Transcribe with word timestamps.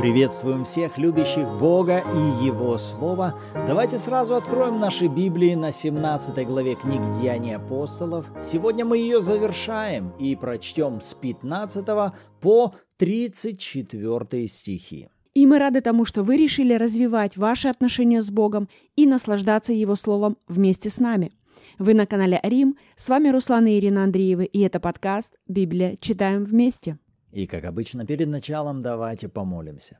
Приветствуем 0.00 0.64
всех 0.64 0.96
любящих 0.96 1.46
Бога 1.58 1.98
и 1.98 2.46
Его 2.46 2.78
Слово. 2.78 3.38
Давайте 3.66 3.98
сразу 3.98 4.34
откроем 4.34 4.80
наши 4.80 5.08
Библии 5.08 5.54
на 5.54 5.72
17 5.72 6.46
главе 6.46 6.74
книги 6.74 7.04
Деяний 7.20 7.56
апостолов. 7.56 8.24
Сегодня 8.42 8.86
мы 8.86 8.96
ее 8.96 9.20
завершаем 9.20 10.14
и 10.18 10.34
прочтем 10.36 11.02
с 11.02 11.12
15 11.12 11.84
по 12.40 12.74
34 12.96 14.48
стихи. 14.48 15.10
И 15.34 15.44
мы 15.44 15.58
рады 15.58 15.82
тому, 15.82 16.06
что 16.06 16.22
вы 16.22 16.38
решили 16.38 16.72
развивать 16.72 17.36
ваши 17.36 17.68
отношения 17.68 18.22
с 18.22 18.30
Богом 18.30 18.70
и 18.96 19.06
наслаждаться 19.06 19.74
Его 19.74 19.96
Словом 19.96 20.38
вместе 20.48 20.88
с 20.88 20.98
нами. 20.98 21.30
Вы 21.78 21.92
на 21.92 22.06
канале 22.06 22.40
Рим, 22.42 22.78
с 22.96 23.10
вами 23.10 23.28
Руслан 23.28 23.66
и 23.66 23.76
Ирина 23.76 24.04
Андреевы, 24.04 24.46
и 24.46 24.60
это 24.60 24.80
подкаст 24.80 25.34
«Библия. 25.46 25.98
Читаем 26.00 26.44
вместе». 26.44 26.96
И, 27.32 27.46
как 27.46 27.64
обычно, 27.64 28.06
перед 28.06 28.28
началом 28.28 28.82
давайте 28.82 29.28
помолимся. 29.28 29.98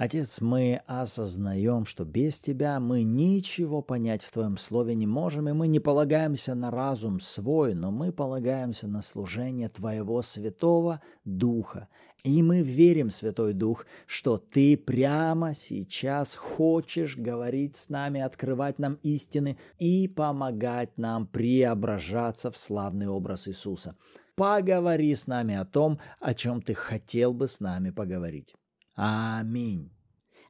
Отец, 0.00 0.40
мы 0.40 0.80
осознаем, 0.86 1.84
что 1.84 2.06
без 2.06 2.40
Тебя 2.40 2.80
мы 2.80 3.02
ничего 3.02 3.82
понять 3.82 4.22
в 4.22 4.32
Твоем 4.32 4.56
Слове 4.56 4.94
не 4.94 5.06
можем, 5.06 5.46
и 5.50 5.52
мы 5.52 5.68
не 5.68 5.78
полагаемся 5.78 6.54
на 6.54 6.70
разум 6.70 7.20
свой, 7.20 7.74
но 7.74 7.90
мы 7.90 8.10
полагаемся 8.10 8.88
на 8.88 9.02
служение 9.02 9.68
Твоего 9.68 10.22
Святого 10.22 11.02
Духа. 11.26 11.88
И 12.24 12.42
мы 12.42 12.62
верим, 12.62 13.10
Святой 13.10 13.52
Дух, 13.52 13.84
что 14.06 14.38
Ты 14.38 14.78
прямо 14.78 15.52
сейчас 15.52 16.34
хочешь 16.34 17.18
говорить 17.18 17.76
с 17.76 17.90
нами, 17.90 18.22
открывать 18.22 18.78
нам 18.78 18.94
истины 19.02 19.58
и 19.78 20.08
помогать 20.08 20.96
нам 20.96 21.26
преображаться 21.26 22.50
в 22.50 22.56
славный 22.56 23.08
образ 23.08 23.48
Иисуса 23.48 23.96
поговори 24.34 25.14
с 25.14 25.26
нами 25.26 25.54
о 25.54 25.64
том, 25.64 25.98
о 26.20 26.34
чем 26.34 26.62
ты 26.62 26.74
хотел 26.74 27.32
бы 27.32 27.48
с 27.48 27.60
нами 27.60 27.90
поговорить. 27.90 28.54
Аминь. 28.94 29.90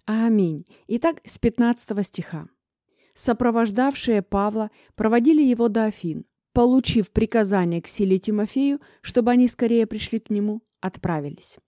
Аминь. 0.06 0.66
Итак, 0.88 1.20
с 1.24 1.38
15 1.38 2.06
стиха. 2.06 2.48
Сопровождавшие 3.14 4.22
Павла 4.22 4.70
проводили 4.94 5.42
его 5.42 5.68
до 5.68 5.84
Афин. 5.84 6.24
Получив 6.52 7.12
приказание 7.12 7.80
к 7.80 7.86
силе 7.86 8.18
Тимофею, 8.18 8.80
чтобы 9.02 9.30
они 9.30 9.46
скорее 9.46 9.86
пришли 9.86 10.18
к 10.18 10.30
нему, 10.30 10.62
отправились. 10.80 11.58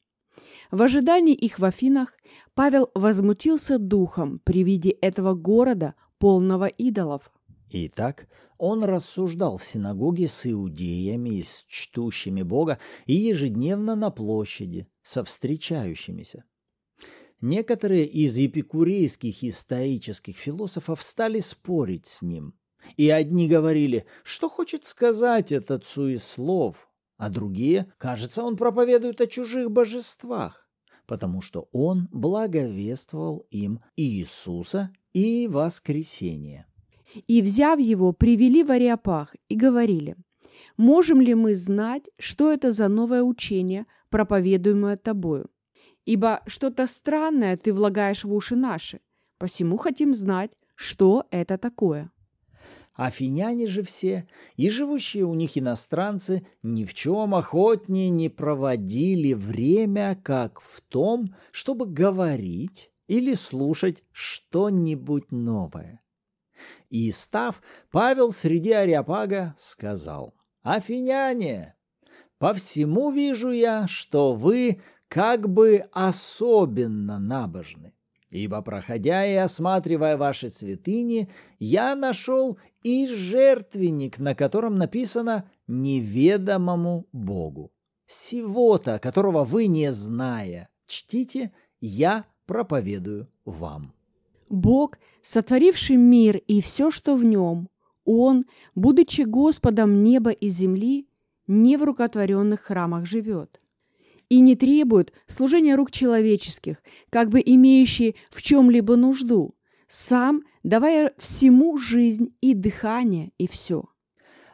В 0.70 0.82
ожидании 0.82 1.34
их 1.34 1.58
в 1.58 1.64
Афинах 1.64 2.14
Павел 2.54 2.90
возмутился 2.94 3.78
духом 3.78 4.40
при 4.40 4.64
виде 4.64 4.90
этого 4.90 5.34
города, 5.34 5.94
полного 6.18 6.66
идолов. 6.66 7.30
Итак, 7.74 8.28
он 8.58 8.84
рассуждал 8.84 9.56
в 9.56 9.64
синагоге 9.64 10.28
с 10.28 10.46
иудеями 10.50 11.38
и 11.38 11.42
с 11.42 11.64
чтущими 11.66 12.42
Бога 12.42 12.78
и 13.06 13.14
ежедневно 13.14 13.96
на 13.96 14.10
площади 14.10 14.88
со 15.02 15.24
встречающимися. 15.24 16.44
Некоторые 17.40 18.04
из 18.06 18.38
эпикурейских 18.38 19.42
и 19.42 19.50
стоических 19.50 20.36
философов 20.36 21.02
стали 21.02 21.40
спорить 21.40 22.06
с 22.06 22.20
ним. 22.20 22.54
И 22.96 23.08
одни 23.08 23.48
говорили, 23.48 24.04
что 24.22 24.50
хочет 24.50 24.84
сказать 24.84 25.50
этот 25.50 25.86
суеслов, 25.86 26.90
а 27.16 27.30
другие, 27.30 27.90
кажется, 27.96 28.42
он 28.42 28.56
проповедует 28.56 29.20
о 29.22 29.26
чужих 29.26 29.70
божествах, 29.70 30.68
потому 31.06 31.40
что 31.40 31.68
он 31.72 32.08
благовествовал 32.12 33.46
им 33.50 33.80
Иисуса 33.96 34.90
и 35.12 35.48
воскресение. 35.48 36.66
И, 37.26 37.42
взяв 37.42 37.78
его, 37.78 38.12
привели 38.12 38.62
в 38.62 38.70
Ариапах 38.70 39.34
и 39.48 39.56
говорили, 39.56 40.16
«Можем 40.76 41.20
ли 41.20 41.34
мы 41.34 41.54
знать, 41.54 42.08
что 42.18 42.50
это 42.52 42.72
за 42.72 42.88
новое 42.88 43.22
учение, 43.22 43.86
проповедуемое 44.10 44.96
тобою? 44.96 45.50
Ибо 46.04 46.42
что-то 46.46 46.86
странное 46.86 47.56
ты 47.56 47.72
влагаешь 47.72 48.24
в 48.24 48.32
уши 48.32 48.56
наши, 48.56 49.00
посему 49.38 49.76
хотим 49.76 50.14
знать, 50.14 50.52
что 50.74 51.26
это 51.30 51.58
такое». 51.58 52.10
Афиняне 52.94 53.68
же 53.68 53.82
все, 53.82 54.28
и 54.56 54.68
живущие 54.68 55.24
у 55.24 55.32
них 55.34 55.56
иностранцы, 55.56 56.46
ни 56.62 56.84
в 56.84 56.92
чем 56.92 57.34
охотнее 57.34 58.10
не 58.10 58.28
проводили 58.28 59.32
время, 59.32 60.20
как 60.22 60.60
в 60.60 60.82
том, 60.82 61.34
чтобы 61.52 61.86
говорить 61.86 62.90
или 63.06 63.34
слушать 63.34 64.04
что-нибудь 64.12 65.32
новое. 65.32 66.01
И, 66.90 67.10
став, 67.12 67.60
Павел 67.90 68.32
среди 68.32 68.72
Ариапага 68.72 69.54
сказал, 69.56 70.34
«Афиняне, 70.62 71.74
по 72.38 72.54
всему 72.54 73.10
вижу 73.10 73.50
я, 73.50 73.86
что 73.86 74.34
вы 74.34 74.82
как 75.08 75.48
бы 75.48 75.84
особенно 75.92 77.18
набожны, 77.18 77.94
ибо, 78.30 78.62
проходя 78.62 79.24
и 79.26 79.34
осматривая 79.34 80.16
ваши 80.16 80.48
святыни, 80.48 81.30
я 81.58 81.94
нашел 81.94 82.58
и 82.82 83.06
жертвенник, 83.06 84.18
на 84.18 84.34
котором 84.34 84.76
написано 84.76 85.50
«неведомому 85.66 87.06
Богу». 87.12 87.72
Сего-то, 88.06 88.98
которого 88.98 89.44
вы 89.44 89.66
не 89.66 89.92
зная, 89.92 90.68
чтите, 90.86 91.52
я 91.80 92.24
проповедую 92.46 93.30
вам. 93.44 93.94
Бог, 94.52 94.98
сотворивший 95.22 95.96
мир 95.96 96.36
и 96.36 96.60
все, 96.60 96.90
что 96.90 97.16
в 97.16 97.24
нем, 97.24 97.68
Он, 98.04 98.44
будучи 98.74 99.22
Господом 99.22 100.04
неба 100.04 100.30
и 100.30 100.48
земли, 100.48 101.08
не 101.46 101.76
в 101.76 101.82
рукотворенных 101.82 102.60
храмах 102.60 103.06
живет 103.06 103.60
и 104.28 104.40
не 104.40 104.56
требует 104.56 105.12
служения 105.26 105.74
рук 105.74 105.90
человеческих, 105.90 106.78
как 107.10 107.28
бы 107.28 107.42
имеющий 107.44 108.16
в 108.30 108.40
чем-либо 108.40 108.96
нужду, 108.96 109.54
сам 109.88 110.42
давая 110.62 111.12
всему 111.18 111.76
жизнь 111.76 112.34
и 112.40 112.54
дыхание, 112.54 113.32
и 113.36 113.46
все. 113.46 113.84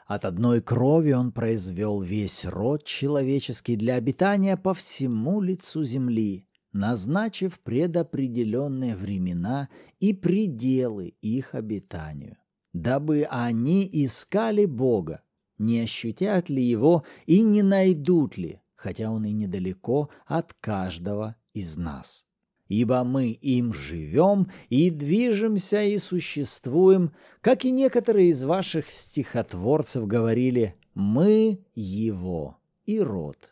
От 0.06 0.24
одной 0.24 0.62
крови 0.62 1.12
он 1.12 1.30
произвел 1.30 2.00
весь 2.00 2.44
род 2.44 2.84
человеческий 2.84 3.76
для 3.76 3.94
обитания 3.94 4.56
по 4.56 4.74
всему 4.74 5.40
лицу 5.40 5.84
земли, 5.84 6.47
назначив 6.72 7.60
предопределенные 7.60 8.96
времена 8.96 9.68
и 10.00 10.12
пределы 10.12 11.14
их 11.20 11.54
обитанию, 11.54 12.36
дабы 12.72 13.26
они 13.28 13.88
искали 13.90 14.64
Бога, 14.64 15.22
не 15.58 15.80
ощутят 15.80 16.48
ли 16.48 16.62
Его 16.62 17.04
и 17.26 17.42
не 17.42 17.62
найдут 17.62 18.36
ли, 18.36 18.60
хотя 18.74 19.10
Он 19.10 19.24
и 19.24 19.32
недалеко 19.32 20.10
от 20.26 20.54
каждого 20.54 21.36
из 21.52 21.76
нас. 21.76 22.26
Ибо 22.68 23.02
мы 23.02 23.30
им 23.30 23.72
живем 23.72 24.50
и 24.68 24.90
движемся 24.90 25.82
и 25.82 25.96
существуем, 25.96 27.12
как 27.40 27.64
и 27.64 27.70
некоторые 27.70 28.28
из 28.28 28.44
ваших 28.44 28.90
стихотворцев 28.90 30.06
говорили, 30.06 30.74
мы 30.94 31.64
Его 31.74 32.58
и 32.84 33.00
род. 33.00 33.50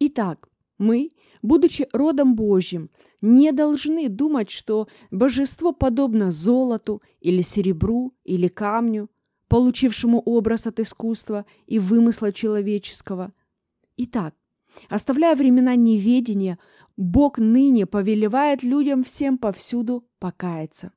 Итак, 0.00 0.48
мы, 0.82 1.10
будучи 1.40 1.88
родом 1.92 2.34
Божьим, 2.34 2.90
не 3.20 3.52
должны 3.52 4.08
думать, 4.08 4.50
что 4.50 4.88
божество 5.10 5.72
подобно 5.72 6.30
золоту 6.30 7.00
или 7.20 7.40
серебру 7.40 8.14
или 8.24 8.48
камню, 8.48 9.08
получившему 9.48 10.20
образ 10.20 10.66
от 10.66 10.80
искусства 10.80 11.46
и 11.66 11.78
вымысла 11.78 12.32
человеческого. 12.32 13.32
Итак, 13.96 14.34
оставляя 14.88 15.36
времена 15.36 15.76
неведения, 15.76 16.58
Бог 16.96 17.38
ныне 17.38 17.86
повелевает 17.86 18.62
людям 18.62 19.04
всем 19.04 19.38
повсюду 19.38 20.06
покаяться. 20.18 20.92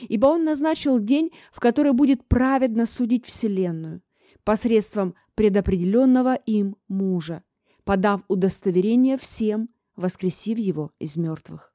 Ибо 0.00 0.26
Он 0.26 0.44
назначил 0.44 0.98
день, 0.98 1.30
в 1.52 1.60
который 1.60 1.92
будет 1.92 2.26
праведно 2.26 2.86
судить 2.86 3.26
Вселенную, 3.26 4.00
посредством 4.44 5.14
предопределенного 5.34 6.34
им 6.34 6.76
мужа– 6.88 7.42
подав 7.84 8.22
удостоверение 8.28 9.16
всем, 9.16 9.68
воскресив 9.96 10.58
его 10.58 10.92
из 10.98 11.16
мертвых. 11.16 11.72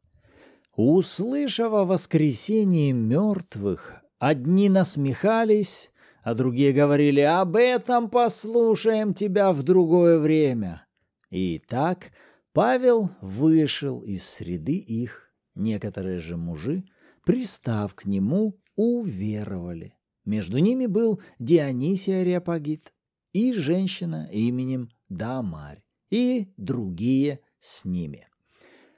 Услышав 0.75 1.73
о 1.73 1.85
воскресении 1.85 2.91
мертвых, 2.91 3.95
одни 4.17 4.69
насмехались, 4.69 5.91
а 6.23 6.33
другие 6.33 6.73
говорили 6.73 7.21
«Об 7.21 7.55
этом 7.55 8.09
послушаем 8.09 9.13
тебя 9.13 9.51
в 9.51 9.63
другое 9.63 10.19
время». 10.19 10.85
И 11.29 11.59
так 11.59 12.11
Павел 12.53 13.11
вышел 13.21 14.01
из 14.01 14.27
среды 14.27 14.77
их, 14.77 15.31
некоторые 15.55 16.19
же 16.19 16.37
мужи, 16.37 16.83
пристав 17.25 17.93
к 17.93 18.05
нему, 18.05 18.59
уверовали. 18.75 19.95
Между 20.25 20.57
ними 20.57 20.85
был 20.85 21.21
Дионисий 21.39 22.21
Ариапагит 22.21 22.93
и 23.33 23.53
женщина 23.53 24.27
именем 24.31 24.89
Дамарь 25.09 25.83
и 26.09 26.47
другие 26.57 27.39
с 27.59 27.85
ними. 27.85 28.27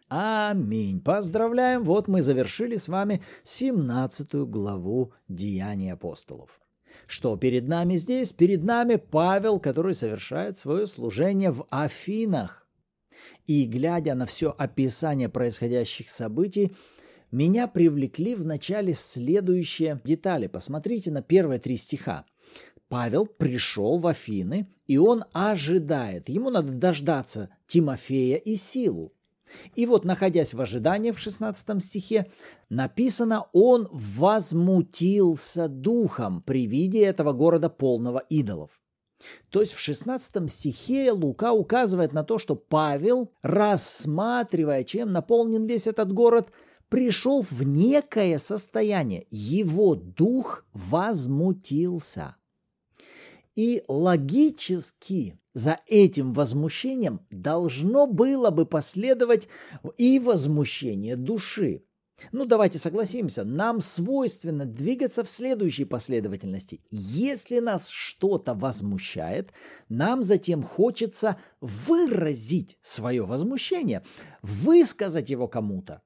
Аминь. 0.08 1.00
Поздравляем. 1.00 1.84
Вот 1.84 2.10
мы 2.10 2.22
завершили 2.22 2.76
с 2.76 2.90
вами 2.90 3.24
17 3.44 4.34
главу 4.50 5.14
Деяний 5.30 5.94
апостолов. 5.94 6.60
Что 7.08 7.38
перед 7.38 7.68
нами 7.68 7.96
здесь? 7.96 8.34
Перед 8.34 8.64
нами 8.64 8.96
Павел, 8.96 9.60
который 9.60 9.94
совершает 9.94 10.58
свое 10.58 10.86
служение 10.86 11.52
в 11.52 11.66
Афинах. 11.70 12.68
И, 13.48 13.66
глядя 13.66 14.14
на 14.16 14.26
все 14.26 14.54
описание 14.58 15.30
происходящих 15.30 16.10
событий, 16.10 16.76
меня 17.32 17.68
привлекли 17.68 18.36
в 18.36 18.46
начале 18.46 18.94
следующие 18.94 20.02
детали. 20.04 20.48
Посмотрите 20.48 21.12
на 21.12 21.22
первые 21.22 21.60
три 21.60 21.78
стиха. 21.78 22.26
Павел 22.92 23.26
пришел 23.26 24.00
в 24.00 24.08
Афины, 24.08 24.68
и 24.86 24.98
он 24.98 25.24
ожидает. 25.32 26.28
Ему 26.28 26.50
надо 26.50 26.74
дождаться 26.74 27.48
Тимофея 27.66 28.36
и 28.36 28.58
Силу. 28.58 29.14
И 29.76 29.86
вот, 29.86 30.04
находясь 30.04 30.54
в 30.54 30.60
ожидании 30.60 31.12
в 31.12 31.18
16 31.18 31.82
стихе, 31.82 32.30
написано 32.68 33.46
«Он 33.54 33.88
возмутился 33.94 35.70
духом 35.70 36.42
при 36.42 36.68
виде 36.68 37.02
этого 37.06 37.32
города 37.32 37.70
полного 37.70 38.20
идолов». 38.28 38.72
То 39.52 39.62
есть 39.62 39.72
в 39.72 39.80
16 39.80 40.52
стихе 40.52 41.14
Лука 41.14 41.54
указывает 41.54 42.12
на 42.12 42.26
то, 42.26 42.38
что 42.40 42.56
Павел, 42.56 43.32
рассматривая, 43.42 44.84
чем 44.84 45.14
наполнен 45.14 45.66
весь 45.66 45.88
этот 45.88 46.12
город, 46.12 46.50
пришел 46.90 47.42
в 47.42 47.64
некое 47.64 48.38
состояние. 48.38 49.28
Его 49.30 49.96
дух 49.96 50.66
возмутился. 50.74 52.36
И 53.56 53.84
логически 53.88 55.40
за 55.54 55.80
этим 55.88 56.34
возмущением 56.34 57.26
должно 57.30 58.08
было 58.08 58.50
бы 58.50 58.66
последовать 58.66 59.48
и 59.98 60.20
возмущение 60.20 61.16
души. 61.16 61.84
Ну, 62.32 62.46
давайте 62.46 62.78
согласимся, 62.78 63.44
нам 63.44 63.82
свойственно 63.82 64.66
двигаться 64.66 65.24
в 65.24 65.30
следующей 65.30 65.86
последовательности. 65.86 66.80
Если 66.92 67.60
нас 67.60 67.88
что-то 67.90 68.54
возмущает, 68.54 69.52
нам 69.90 70.24
затем 70.24 70.64
хочется 70.64 71.38
выразить 71.60 72.78
свое 72.82 73.26
возмущение, 73.26 74.04
высказать 74.42 75.30
его 75.30 75.48
кому-то. 75.48 76.02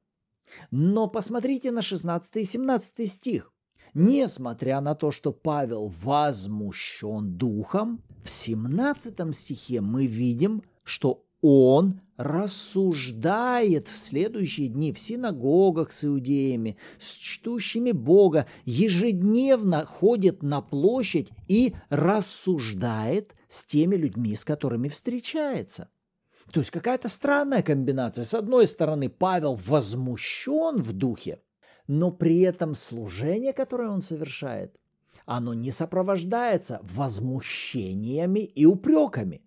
Но 0.71 1.07
посмотрите 1.07 1.71
на 1.71 1.81
16 1.81 2.35
и 2.37 2.45
17 2.45 3.11
стих. 3.11 3.51
Несмотря 3.95 4.81
на 4.81 4.93
то, 4.93 5.09
что 5.09 5.31
Павел 5.31 5.87
возмущен 5.87 7.37
духом, 7.37 8.03
в 8.21 8.29
17 8.29 9.33
стихе 9.33 9.79
мы 9.79 10.05
видим, 10.05 10.63
что 10.83 11.23
он 11.41 12.01
рассуждает 12.17 13.87
в 13.87 13.97
следующие 13.97 14.67
дни 14.67 14.91
в 14.91 14.99
синагогах 14.99 15.93
с 15.93 16.03
иудеями, 16.03 16.75
с 16.97 17.13
чтущими 17.13 17.93
Бога, 17.93 18.47
ежедневно 18.65 19.85
ходит 19.85 20.43
на 20.43 20.59
площадь 20.59 21.29
и 21.47 21.73
рассуждает 21.87 23.33
с 23.47 23.65
теми 23.65 23.95
людьми, 23.95 24.35
с 24.35 24.43
которыми 24.43 24.89
встречается. 24.89 25.87
То 26.51 26.59
есть 26.59 26.71
какая-то 26.71 27.07
странная 27.07 27.63
комбинация. 27.63 28.25
С 28.25 28.33
одной 28.33 28.67
стороны, 28.67 29.07
Павел 29.07 29.55
возмущен 29.55 30.81
в 30.81 30.91
духе, 30.91 31.39
но 31.87 32.11
при 32.11 32.41
этом 32.41 32.75
служение, 32.75 33.53
которое 33.53 33.89
он 33.89 34.01
совершает, 34.01 34.75
оно 35.25 35.53
не 35.53 35.71
сопровождается 35.71 36.79
возмущениями 36.83 38.39
и 38.39 38.65
упреками. 38.65 39.41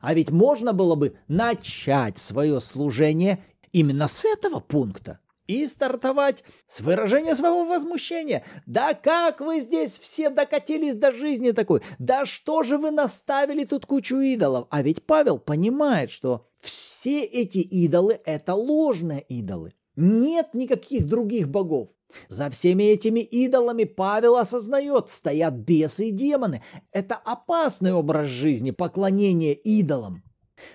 А 0.00 0.14
ведь 0.14 0.30
можно 0.30 0.72
было 0.72 0.94
бы 0.94 1.16
начать 1.28 2.18
свое 2.18 2.60
служение 2.60 3.44
именно 3.72 4.08
с 4.08 4.24
этого 4.24 4.60
пункта 4.60 5.20
и 5.46 5.66
стартовать 5.66 6.44
с 6.66 6.80
выражения 6.80 7.34
своего 7.34 7.64
возмущения. 7.64 8.44
Да 8.66 8.94
как 8.94 9.40
вы 9.40 9.60
здесь 9.60 9.98
все 9.98 10.30
докатились 10.30 10.96
до 10.96 11.12
жизни 11.12 11.50
такой? 11.50 11.82
Да 11.98 12.24
что 12.24 12.62
же 12.62 12.78
вы 12.78 12.90
наставили 12.92 13.64
тут 13.64 13.84
кучу 13.84 14.16
идолов? 14.20 14.68
А 14.70 14.82
ведь 14.82 15.04
Павел 15.04 15.38
понимает, 15.38 16.10
что 16.10 16.46
все 16.60 17.24
эти 17.24 17.58
идолы– 17.58 18.20
это 18.24 18.54
ложные 18.54 19.22
идолы. 19.22 19.74
Нет 19.96 20.54
никаких 20.54 21.06
других 21.06 21.48
богов. 21.48 21.88
За 22.28 22.50
всеми 22.50 22.84
этими 22.84 23.20
идолами 23.20 23.84
Павел 23.84 24.36
осознает, 24.36 25.10
стоят 25.10 25.54
бесы 25.54 26.08
и 26.08 26.10
демоны. 26.10 26.62
Это 26.92 27.16
опасный 27.16 27.92
образ 27.92 28.28
жизни, 28.28 28.70
поклонение 28.70 29.54
идолам. 29.54 30.22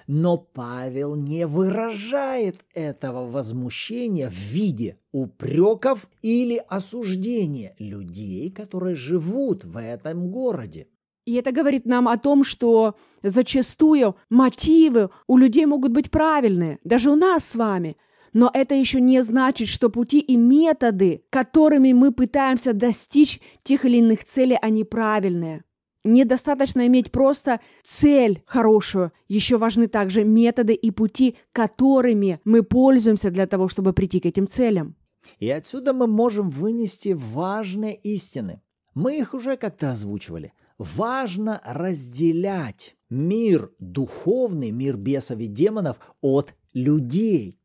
Но 0.07 0.37
Павел 0.37 1.15
не 1.15 1.45
выражает 1.45 2.65
этого 2.73 3.29
возмущения 3.29 4.29
в 4.29 4.33
виде 4.33 4.97
упреков 5.11 6.07
или 6.21 6.61
осуждения 6.67 7.75
людей, 7.77 8.49
которые 8.49 8.95
живут 8.95 9.63
в 9.63 9.77
этом 9.77 10.31
городе. 10.31 10.87
И 11.25 11.35
это 11.35 11.51
говорит 11.51 11.85
нам 11.85 12.07
о 12.07 12.17
том, 12.17 12.43
что 12.43 12.95
зачастую 13.23 14.15
мотивы 14.29 15.09
у 15.27 15.37
людей 15.37 15.65
могут 15.65 15.91
быть 15.91 16.11
правильные, 16.11 16.79
даже 16.83 17.09
у 17.09 17.15
нас 17.15 17.45
с 17.45 17.55
вами– 17.55 17.97
но 18.35 18.51
это 18.53 18.75
еще 18.75 18.99
не 18.99 19.23
значит, 19.23 19.69
что 19.69 19.89
пути 19.89 20.19
и 20.19 20.35
методы, 20.35 21.23
которыми 21.29 21.93
мы 21.93 22.11
пытаемся 22.11 22.73
достичь 22.73 23.39
тех 23.63 23.85
или 23.85 23.99
иных 23.99 24.25
целей, 24.25 24.57
они 24.61 24.83
правильные. 24.83 25.63
Недостаточно 26.03 26.85
иметь 26.85 27.13
просто 27.13 27.61
цель 27.81 28.43
хорошую. 28.45 29.13
Еще 29.29 29.57
важны 29.57 29.87
также 29.87 30.25
методы 30.25 30.73
и 30.73 30.91
пути, 30.91 31.37
которыми 31.53 32.41
мы 32.43 32.63
пользуемся 32.63 33.31
для 33.31 33.47
того, 33.47 33.69
чтобы 33.69 33.93
прийти 33.93 34.19
к 34.19 34.25
этим 34.25 34.49
целям. 34.49 34.97
И 35.39 35.49
отсюда 35.49 35.93
мы 35.93 36.05
можем 36.05 36.49
вынести 36.49 37.15
важные 37.17 37.95
истины. 37.95 38.61
Мы 38.93 39.17
их 39.17 39.33
уже 39.33 39.55
как-то 39.55 39.91
озвучивали. 39.91 40.51
Важно 40.77 41.61
разделять 41.63 42.97
мир 43.09 43.71
духовный, 43.79 44.71
мир 44.71 44.97
бесов 44.97 45.39
и 45.39 45.47
демонов 45.47 45.99
от 46.19 46.53
людей 46.73 47.61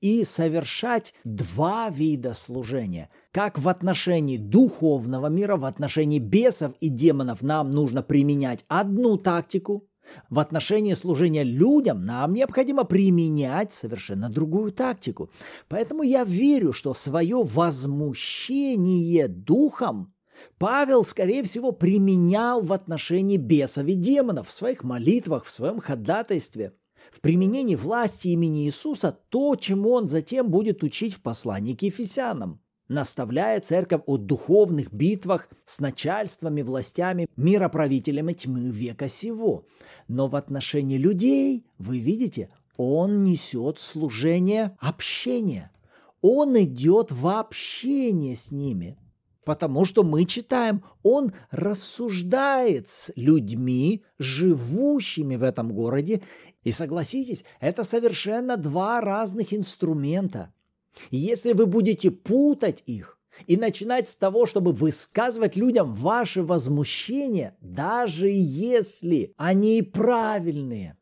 и 0.00 0.24
совершать 0.24 1.14
два 1.24 1.90
вида 1.90 2.34
служения. 2.34 3.10
Как 3.32 3.58
в 3.58 3.68
отношении 3.68 4.36
духовного 4.36 5.26
мира, 5.28 5.56
в 5.56 5.64
отношении 5.64 6.18
бесов 6.18 6.72
и 6.80 6.88
демонов 6.88 7.42
нам 7.42 7.70
нужно 7.70 8.02
применять 8.02 8.64
одну 8.68 9.16
тактику, 9.16 9.88
в 10.30 10.38
отношении 10.38 10.94
служения 10.94 11.42
людям 11.42 12.02
нам 12.02 12.34
необходимо 12.34 12.84
применять 12.84 13.72
совершенно 13.72 14.28
другую 14.28 14.72
тактику. 14.72 15.30
Поэтому 15.68 16.02
я 16.02 16.24
верю, 16.24 16.72
что 16.72 16.94
свое 16.94 17.42
возмущение 17.42 19.28
духом 19.28 20.12
Павел, 20.58 21.04
скорее 21.04 21.42
всего, 21.42 21.72
применял 21.72 22.60
в 22.60 22.72
отношении 22.72 23.36
бесов 23.36 23.86
и 23.86 23.94
демонов 23.94 24.48
в 24.48 24.52
своих 24.52 24.84
молитвах, 24.84 25.44
в 25.44 25.52
своем 25.52 25.80
ходатайстве– 25.80 26.72
в 27.12 27.20
применении 27.20 27.74
власти 27.74 28.28
имени 28.28 28.64
Иисуса 28.64 29.18
то, 29.28 29.56
чему 29.56 29.92
он 29.92 30.08
затем 30.08 30.50
будет 30.50 30.82
учить 30.82 31.14
в 31.14 31.20
послании 31.20 31.74
к 31.74 31.82
Ефесянам, 31.82 32.60
наставляя 32.88 33.60
церковь 33.60 34.02
о 34.06 34.16
духовных 34.16 34.92
битвах 34.92 35.48
с 35.64 35.80
начальствами, 35.80 36.62
властями, 36.62 37.28
мироправителями 37.36 38.32
тьмы 38.32 38.70
века 38.70 39.08
сего. 39.08 39.64
Но 40.08 40.28
в 40.28 40.36
отношении 40.36 40.98
людей, 40.98 41.66
вы 41.78 41.98
видите, 41.98 42.50
он 42.76 43.24
несет 43.24 43.78
служение 43.78 44.76
общения. 44.80 45.70
Он 46.20 46.58
идет 46.60 47.10
в 47.12 47.26
общение 47.28 48.36
с 48.36 48.50
ними. 48.50 48.98
Потому 49.44 49.84
что 49.84 50.02
мы 50.02 50.24
читаем, 50.24 50.82
он 51.04 51.32
рассуждает 51.52 52.88
с 52.88 53.12
людьми, 53.14 54.02
живущими 54.18 55.36
в 55.36 55.44
этом 55.44 55.72
городе, 55.72 56.20
и 56.66 56.72
согласитесь, 56.72 57.44
это 57.60 57.84
совершенно 57.84 58.56
два 58.56 59.00
разных 59.00 59.54
инструмента. 59.54 60.52
Если 61.12 61.52
вы 61.52 61.64
будете 61.66 62.10
путать 62.10 62.82
их 62.86 63.20
и 63.46 63.56
начинать 63.56 64.08
с 64.08 64.16
того, 64.16 64.46
чтобы 64.46 64.72
высказывать 64.72 65.54
людям 65.54 65.94
ваши 65.94 66.42
возмущения, 66.42 67.56
даже 67.60 68.28
если 68.28 69.32
они 69.36 69.80
правильные, 69.82 70.98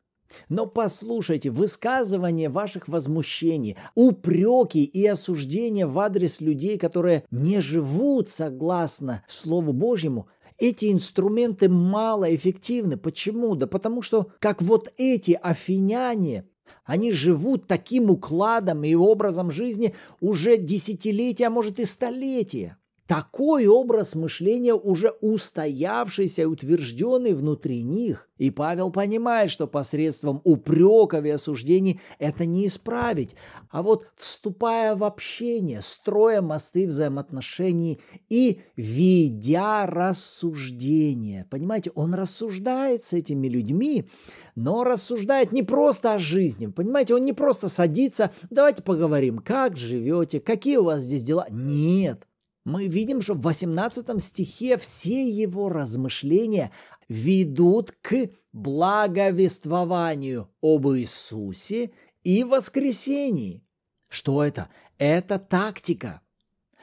но 0.49 0.67
послушайте, 0.67 1.49
высказывание 1.49 2.49
ваших 2.49 2.87
возмущений, 2.87 3.75
упреки 3.95 4.83
и 4.83 5.03
осуждения 5.07 5.87
в 5.87 5.97
адрес 5.97 6.41
людей, 6.41 6.77
которые 6.77 7.23
не 7.31 7.59
живут 7.59 8.29
согласно 8.29 9.23
Слову 9.27 9.73
Божьему, 9.73 10.27
эти 10.57 10.91
инструменты 10.91 11.69
малоэффективны. 11.69 12.97
Почему? 12.97 13.55
Да 13.55 13.67
потому 13.67 14.01
что, 14.01 14.31
как 14.39 14.61
вот 14.61 14.91
эти 14.97 15.37
афиняне, 15.41 16.45
они 16.83 17.11
живут 17.11 17.67
таким 17.67 18.09
укладом 18.09 18.83
и 18.83 18.95
образом 18.95 19.51
жизни 19.51 19.93
уже 20.19 20.57
десятилетия, 20.57 21.47
а 21.47 21.51
может 21.51 21.79
и 21.79 21.85
столетия. 21.85 22.77
Такой 23.07 23.67
образ 23.67 24.15
мышления 24.15 24.73
уже 24.73 25.11
устоявшийся 25.21 26.41
и 26.41 26.45
утвержденный 26.45 27.33
внутри 27.33 27.83
них. 27.83 28.27
И 28.39 28.49
Павел 28.49 28.91
понимает, 28.91 29.51
что 29.51 29.67
посредством 29.67 30.41
упреков 30.43 31.23
и 31.23 31.29
осуждений 31.29 32.01
это 32.17 32.47
не 32.47 32.65
исправить. 32.65 33.35
А 33.69 33.83
вот 33.83 34.07
вступая 34.15 34.95
в 34.95 35.03
общение, 35.03 35.81
строя 35.83 36.41
мосты 36.41 36.87
взаимоотношений 36.87 37.99
и 38.27 38.61
ведя 38.75 39.85
рассуждение. 39.85 41.45
Понимаете, 41.51 41.91
он 41.93 42.15
рассуждает 42.15 43.03
с 43.03 43.13
этими 43.13 43.47
людьми, 43.47 44.09
но 44.55 44.83
рассуждает 44.83 45.51
не 45.51 45.61
просто 45.61 46.13
о 46.15 46.19
жизни. 46.19 46.65
Понимаете, 46.65 47.13
он 47.13 47.23
не 47.23 47.33
просто 47.33 47.69
садится, 47.69 48.31
давайте 48.49 48.81
поговорим, 48.81 49.37
как 49.37 49.77
живете, 49.77 50.39
какие 50.39 50.77
у 50.77 50.85
вас 50.85 51.03
здесь 51.03 51.23
дела. 51.23 51.45
Нет, 51.51 52.27
мы 52.65 52.87
видим, 52.87 53.21
что 53.21 53.35
в 53.35 53.41
18 53.41 54.21
стихе 54.21 54.77
все 54.77 55.29
его 55.29 55.69
размышления 55.69 56.71
ведут 57.07 57.91
к 58.01 58.29
благовествованию 58.51 60.49
об 60.61 60.87
Иисусе 60.87 61.91
и 62.23 62.43
воскресении. 62.43 63.63
Что 64.09 64.43
это? 64.43 64.69
Это 64.97 65.37
тактика. 65.37 66.21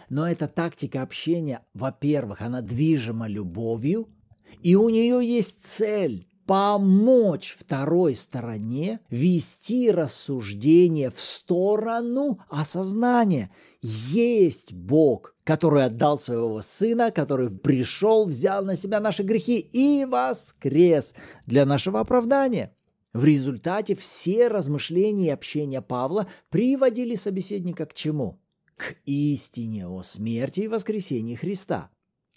Но 0.09 0.29
эта 0.29 0.47
тактика 0.47 1.03
общения, 1.03 1.67
во-первых, 1.75 2.43
она 2.43 2.61
движима 2.61 3.27
любовью, 3.27 4.09
и 4.62 4.77
у 4.77 4.89
нее 4.89 5.27
есть 5.27 5.62
цель 5.65 6.29
помочь 6.46 7.56
второй 7.58 8.14
стороне 8.14 9.00
вести 9.11 9.90
рассуждение 9.90 11.11
в 11.11 11.20
сторону 11.20 12.40
осознания. 12.49 13.50
Есть 13.80 14.72
Бог, 14.72 15.34
который 15.44 15.84
отдал 15.84 16.18
своего 16.18 16.62
Сына, 16.62 17.11
который 17.11 17.50
пришел, 17.50 18.26
взял 18.26 18.64
на 18.64 18.76
себя 18.76 19.00
наши 19.00 19.22
грехи 19.22 19.58
и 19.58 20.04
воскрес 20.04 21.14
для 21.46 21.66
нашего 21.66 22.00
оправдания. 22.00 22.75
В 23.12 23.25
результате 23.25 23.94
все 23.94 24.49
размышления 24.49 25.26
и 25.26 25.30
общения 25.30 25.82
Павла 25.82 26.26
приводили 26.49 27.14
собеседника 27.14 27.87
к 27.87 27.92
чему? 27.92 28.40
К 28.76 28.96
истине 29.04 29.87
о 29.87 30.02
смерти 30.02 30.61
и 30.62 30.68
воскресении 30.68 31.34
Христа. 31.34 31.90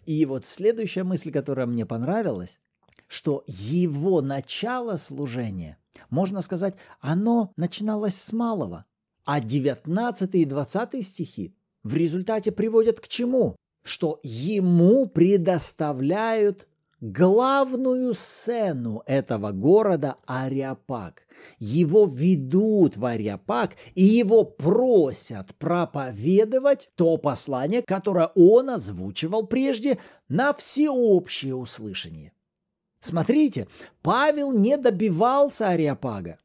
И 0.05 0.25
вот 0.25 0.45
следующая 0.45 1.03
мысль, 1.03 1.31
которая 1.31 1.65
мне 1.65 1.85
понравилась, 1.85 2.59
что 3.07 3.43
его 3.47 4.21
начало 4.21 4.95
служения, 4.97 5.77
можно 6.09 6.41
сказать, 6.41 6.75
оно 6.99 7.51
начиналось 7.55 8.15
с 8.15 8.33
малого, 8.33 8.85
а 9.23 9.39
19 9.39 10.35
и 10.35 10.45
20 10.45 11.05
стихи 11.05 11.55
в 11.83 11.95
результате 11.95 12.51
приводят 12.51 12.99
к 12.99 13.07
чему? 13.07 13.55
Что 13.83 14.19
ему 14.23 15.07
предоставляют 15.07 16.67
главную 16.99 18.13
сцену 18.13 19.03
этого 19.05 19.51
города 19.51 20.15
Ариапак. 20.25 21.23
Его 21.59 22.05
ведут 22.05 22.97
в 22.97 23.05
Ариапак 23.05 23.75
и 23.93 24.03
его 24.03 24.43
просят 24.43 25.53
проповедовать 25.55 26.89
то 26.95 27.17
послание, 27.17 27.83
которое 27.83 28.31
он 28.35 28.69
озвучивал 28.69 29.45
прежде 29.45 29.99
на 30.27 30.53
всеобщее 30.53 31.55
услышание. 31.55 32.31
Смотрите, 33.05 33.67
Павел 34.01 34.51
не 34.51 34.77
добивался 34.77 35.67
Ариапага. 35.67 36.39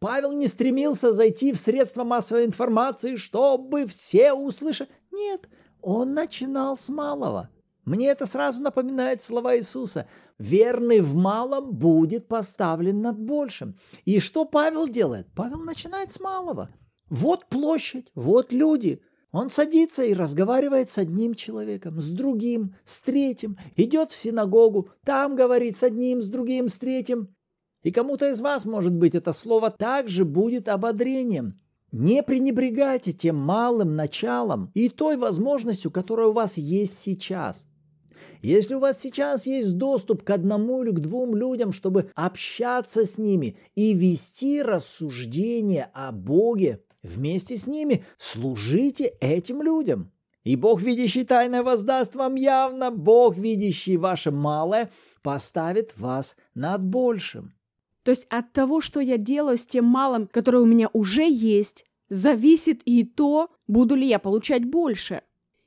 Павел 0.00 0.32
не 0.32 0.48
стремился 0.48 1.12
зайти 1.12 1.52
в 1.52 1.60
средства 1.60 2.02
массовой 2.02 2.46
информации, 2.46 3.14
чтобы 3.14 3.86
все 3.86 4.32
услышали. 4.32 4.90
Нет, 5.12 5.48
он 5.80 6.12
начинал 6.12 6.76
с 6.76 6.88
малого. 6.88 7.48
Мне 7.84 8.08
это 8.08 8.26
сразу 8.26 8.60
напоминает 8.60 9.22
слова 9.22 9.56
Иисуса. 9.56 10.08
«Верный 10.36 11.00
в 11.00 11.14
малом 11.14 11.70
будет 11.70 12.26
поставлен 12.26 13.00
над 13.02 13.16
большим». 13.16 13.78
И 14.04 14.18
что 14.18 14.44
Павел 14.44 14.88
делает? 14.88 15.28
Павел 15.36 15.58
начинает 15.58 16.10
с 16.10 16.18
малого. 16.18 16.70
Вот 17.08 17.46
площадь, 17.46 18.10
вот 18.16 18.52
люди– 18.52 19.00
он 19.32 19.50
садится 19.50 20.02
и 20.02 20.14
разговаривает 20.14 20.90
с 20.90 20.98
одним 20.98 21.34
человеком, 21.34 22.00
с 22.00 22.10
другим, 22.10 22.74
с 22.84 23.00
третьим, 23.00 23.56
идет 23.76 24.10
в 24.10 24.16
синагогу, 24.16 24.90
там 25.04 25.36
говорит 25.36 25.76
с 25.76 25.82
одним, 25.82 26.20
с 26.20 26.26
другим, 26.26 26.68
с 26.68 26.76
третьим. 26.76 27.34
И 27.82 27.90
кому-то 27.90 28.30
из 28.30 28.40
вас, 28.40 28.64
может 28.64 28.94
быть, 28.94 29.14
это 29.14 29.32
слово 29.32 29.70
также 29.70 30.24
будет 30.24 30.68
ободрением. 30.68 31.60
Не 31.92 32.22
пренебрегайте 32.22 33.12
тем 33.12 33.36
малым 33.36 33.96
началом 33.96 34.70
и 34.74 34.88
той 34.88 35.16
возможностью, 35.16 35.90
которая 35.90 36.28
у 36.28 36.32
вас 36.32 36.56
есть 36.56 36.98
сейчас. 36.98 37.66
Если 38.42 38.74
у 38.74 38.78
вас 38.78 39.00
сейчас 39.00 39.46
есть 39.46 39.76
доступ 39.76 40.22
к 40.22 40.30
одному 40.30 40.82
или 40.82 40.90
к 40.90 41.00
двум 41.00 41.34
людям, 41.34 41.72
чтобы 41.72 42.10
общаться 42.14 43.04
с 43.04 43.18
ними 43.18 43.56
и 43.74 43.92
вести 43.92 44.62
рассуждение 44.62 45.90
о 45.92 46.12
Боге, 46.12 46.80
Вместе 47.02 47.56
с 47.56 47.66
ними 47.66 48.04
служите 48.18 49.14
этим 49.20 49.62
людям. 49.62 50.12
И 50.44 50.56
Бог, 50.56 50.82
видящий 50.82 51.24
тайное, 51.24 51.62
воздаст 51.62 52.14
вам 52.14 52.34
явно. 52.34 52.90
Бог, 52.90 53.36
видящий 53.36 53.96
ваше 53.96 54.30
малое, 54.30 54.90
поставит 55.22 55.98
вас 55.98 56.36
над 56.54 56.82
большим. 56.82 57.52
То 58.02 58.10
есть 58.10 58.26
от 58.30 58.52
того, 58.52 58.80
что 58.80 59.00
я 59.00 59.18
делаю 59.18 59.58
с 59.58 59.66
тем 59.66 59.84
малым, 59.84 60.26
которое 60.26 60.58
у 60.58 60.66
меня 60.66 60.88
уже 60.92 61.28
есть, 61.28 61.84
зависит 62.08 62.80
и 62.84 63.04
то, 63.04 63.50
буду 63.68 63.94
ли 63.94 64.06
я 64.06 64.18
получать 64.18 64.64
больше. 64.64 65.22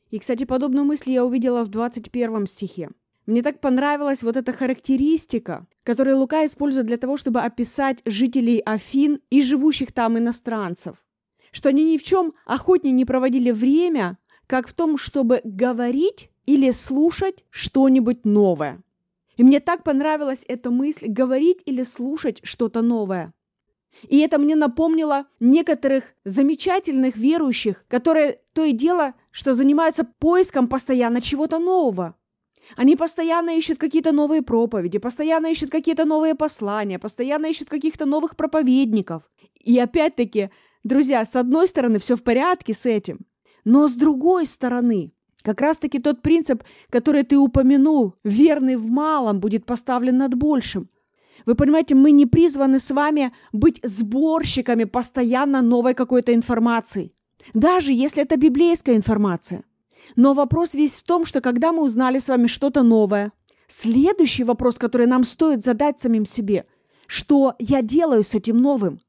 И, 0.10 0.20
кстати, 0.20 0.44
подобную 0.44 0.86
мысль 0.86 1.12
я 1.12 1.24
увидела 1.24 1.64
в 1.64 1.70
21 1.70 2.46
стихе. 2.48 2.90
Мне 3.26 3.42
так 3.42 3.60
понравилась 3.62 4.22
вот 4.22 4.36
эта 4.36 4.52
характеристика, 4.52 5.66
которую 5.84 6.18
Лука 6.18 6.46
использует 6.46 6.88
для 6.88 6.98
того, 6.98 7.16
чтобы 7.18 7.42
описать 7.42 8.02
жителей 8.06 8.60
Афин 8.60 9.20
и 9.30 9.42
живущих 9.42 9.94
там 9.94 10.18
иностранцев 10.18 11.04
что 11.54 11.70
они 11.70 11.86
ни 11.86 11.98
в 11.98 12.04
чем 12.04 12.34
охотнее 12.46 12.92
не 12.92 13.06
проводили 13.06 13.52
время, 13.52 14.18
как 14.48 14.68
в 14.68 14.74
том, 14.74 14.98
чтобы 14.98 15.40
говорить 15.46 16.30
или 16.46 16.72
слушать 16.72 17.46
что-нибудь 17.50 18.26
новое. 18.26 18.84
И 19.38 19.44
мне 19.44 19.60
так 19.60 19.84
понравилась 19.84 20.44
эта 20.48 20.70
мысль 20.70 21.08
говорить 21.08 21.62
или 21.66 21.84
слушать 21.84 22.42
что-то 22.44 22.82
новое. 22.82 23.34
И 24.10 24.20
это 24.20 24.40
мне 24.40 24.56
напомнило 24.56 25.28
некоторых 25.40 26.16
замечательных 26.26 27.16
верующих, 27.16 27.86
которые 27.88 28.40
то 28.54 28.64
и 28.64 28.72
дело, 28.72 29.14
что 29.30 29.54
занимаются 29.54 30.04
поиском 30.04 30.68
постоянно 30.68 31.22
чего-то 31.22 31.60
нового. 31.60 32.16
Они 32.76 32.96
постоянно 32.96 33.56
ищут 33.56 33.78
какие-то 33.78 34.12
новые 34.12 34.42
проповеди, 34.42 34.98
постоянно 34.98 35.52
ищут 35.52 35.70
какие-то 35.70 36.06
новые 36.06 36.34
послания, 36.34 36.98
постоянно 36.98 37.46
ищут 37.48 37.70
каких-то 37.70 38.06
новых 38.06 38.36
проповедников. 38.36 39.24
И 39.54 39.78
опять-таки 39.78 40.50
Друзья, 40.84 41.24
с 41.24 41.36
одной 41.38 41.68
стороны, 41.70 41.98
все 42.00 42.18
в 42.18 42.24
порядке 42.24 42.74
с 42.74 42.86
этим, 42.86 43.20
но 43.64 43.88
с 43.88 43.96
другой 43.96 44.46
стороны, 44.46 45.14
как 45.42 45.62
раз-таки 45.62 46.00
тот 46.00 46.22
принцип, 46.22 46.64
который 46.90 47.24
ты 47.24 47.38
упомянул, 47.38 48.16
верный 48.26 48.76
в 48.76 48.90
малом 48.90 49.40
будет 49.40 49.66
поставлен 49.66 50.18
над 50.18 50.36
большим. 50.36 50.90
Вы 51.46 51.56
понимаете, 51.56 51.96
мы 51.96 52.12
не 52.12 52.26
призваны 52.26 52.80
с 52.80 52.92
вами 52.92 53.34
быть 53.54 53.80
сборщиками 53.84 54.84
постоянно 54.84 55.62
новой 55.62 55.94
какой-то 55.94 56.34
информации, 56.34 57.14
даже 57.54 57.94
если 57.94 58.22
это 58.22 58.36
библейская 58.36 58.98
информация. 58.98 59.64
Но 60.18 60.34
вопрос 60.34 60.74
весь 60.74 60.96
в 60.96 61.04
том, 61.04 61.26
что 61.26 61.40
когда 61.40 61.72
мы 61.72 61.84
узнали 61.84 62.20
с 62.20 62.28
вами 62.28 62.48
что-то 62.48 62.84
новое, 62.84 63.32
следующий 63.68 64.44
вопрос, 64.44 64.78
который 64.78 65.08
нам 65.08 65.24
стоит 65.24 65.64
задать 65.64 66.02
самим 66.02 66.26
себе, 66.26 66.66
что 67.08 67.56
я 67.58 67.82
делаю 67.82 68.24
с 68.24 68.36
этим 68.36 68.58
новым? 68.58 69.00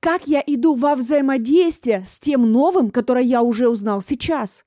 Как 0.00 0.26
я 0.26 0.42
иду 0.46 0.74
во 0.74 0.94
взаимодействие 0.94 2.04
с 2.04 2.18
тем 2.18 2.50
новым, 2.50 2.90
которое 2.90 3.24
я 3.24 3.42
уже 3.42 3.68
узнал 3.68 4.02
сейчас? 4.02 4.64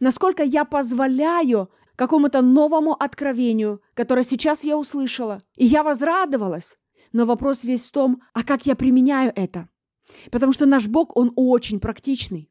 Насколько 0.00 0.42
я 0.42 0.64
позволяю 0.64 1.70
какому-то 1.96 2.42
новому 2.42 2.92
откровению, 2.92 3.80
которое 3.94 4.24
сейчас 4.24 4.64
я 4.64 4.76
услышала, 4.76 5.42
и 5.56 5.64
я 5.64 5.82
возрадовалась. 5.82 6.76
Но 7.12 7.24
вопрос 7.24 7.64
весь 7.64 7.84
в 7.84 7.92
том, 7.92 8.22
а 8.34 8.44
как 8.44 8.66
я 8.66 8.76
применяю 8.76 9.32
это? 9.34 9.68
Потому 10.30 10.52
что 10.52 10.66
наш 10.66 10.86
Бог, 10.86 11.16
Он 11.16 11.32
очень 11.34 11.80
практичный. 11.80 12.50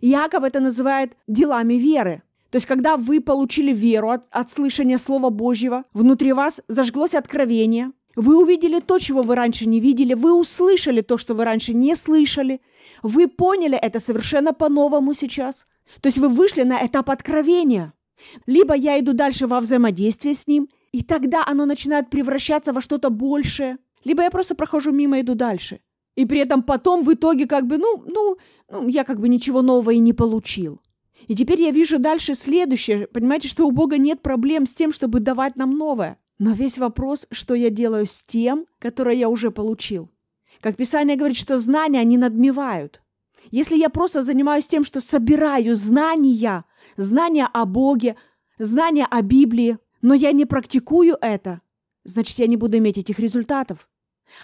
Иаков 0.00 0.42
это 0.42 0.60
называет 0.60 1.16
делами 1.26 1.74
веры. 1.74 2.22
То 2.50 2.56
есть, 2.56 2.66
когда 2.66 2.96
вы 2.96 3.20
получили 3.20 3.72
веру 3.72 4.10
от, 4.10 4.24
от 4.30 4.50
слышания 4.50 4.98
Слова 4.98 5.30
Божьего, 5.30 5.84
внутри 5.92 6.32
вас 6.32 6.62
зажглось 6.68 7.14
откровение, 7.14 7.92
вы 8.16 8.42
увидели 8.42 8.80
то, 8.80 8.98
чего 8.98 9.22
вы 9.22 9.34
раньше 9.34 9.68
не 9.68 9.78
видели. 9.78 10.14
Вы 10.14 10.32
услышали 10.32 11.02
то, 11.02 11.18
что 11.18 11.34
вы 11.34 11.44
раньше 11.44 11.74
не 11.74 11.94
слышали. 11.94 12.62
Вы 13.02 13.28
поняли 13.28 13.76
это 13.76 14.00
совершенно 14.00 14.54
по-новому 14.54 15.12
сейчас. 15.12 15.66
То 16.00 16.06
есть 16.06 16.18
вы 16.18 16.28
вышли 16.28 16.62
на 16.62 16.84
этап 16.84 17.10
откровения. 17.10 17.92
Либо 18.46 18.74
я 18.74 18.98
иду 18.98 19.12
дальше 19.12 19.46
во 19.46 19.60
взаимодействие 19.60 20.32
с 20.32 20.46
ним, 20.46 20.68
и 20.92 21.02
тогда 21.02 21.44
оно 21.46 21.66
начинает 21.66 22.08
превращаться 22.08 22.72
во 22.72 22.80
что-то 22.80 23.10
большее. 23.10 23.76
Либо 24.04 24.22
я 24.22 24.30
просто 24.30 24.54
прохожу 24.54 24.92
мимо 24.92 25.18
и 25.18 25.20
иду 25.20 25.34
дальше. 25.34 25.80
И 26.14 26.24
при 26.24 26.40
этом 26.40 26.62
потом 26.62 27.02
в 27.02 27.12
итоге 27.12 27.46
как 27.46 27.66
бы, 27.66 27.76
ну, 27.76 28.02
ну, 28.06 28.38
ну, 28.70 28.88
я 28.88 29.04
как 29.04 29.20
бы 29.20 29.28
ничего 29.28 29.60
нового 29.60 29.90
и 29.90 29.98
не 29.98 30.14
получил. 30.14 30.80
И 31.28 31.34
теперь 31.34 31.60
я 31.60 31.70
вижу 31.70 31.98
дальше 31.98 32.34
следующее. 32.34 33.06
Понимаете, 33.08 33.48
что 33.48 33.66
у 33.66 33.70
Бога 33.70 33.98
нет 33.98 34.22
проблем 34.22 34.64
с 34.64 34.74
тем, 34.74 34.92
чтобы 34.92 35.20
давать 35.20 35.56
нам 35.56 35.76
новое. 35.76 36.18
Но 36.38 36.52
весь 36.52 36.78
вопрос, 36.78 37.26
что 37.30 37.54
я 37.54 37.70
делаю 37.70 38.06
с 38.06 38.22
тем, 38.22 38.66
которое 38.78 39.16
я 39.16 39.28
уже 39.28 39.50
получил. 39.50 40.10
Как 40.60 40.76
Писание 40.76 41.16
говорит, 41.16 41.36
что 41.36 41.58
знания, 41.58 42.00
они 42.00 42.18
надмевают. 42.18 43.02
Если 43.50 43.76
я 43.76 43.88
просто 43.88 44.22
занимаюсь 44.22 44.66
тем, 44.66 44.84
что 44.84 45.00
собираю 45.00 45.74
знания, 45.76 46.64
знания 46.96 47.48
о 47.52 47.64
Боге, 47.64 48.16
знания 48.58 49.06
о 49.10 49.22
Библии, 49.22 49.78
но 50.02 50.14
я 50.14 50.32
не 50.32 50.44
практикую 50.44 51.16
это, 51.20 51.60
значит, 52.04 52.38
я 52.38 52.46
не 52.46 52.56
буду 52.56 52.78
иметь 52.78 52.98
этих 52.98 53.18
результатов. 53.18 53.88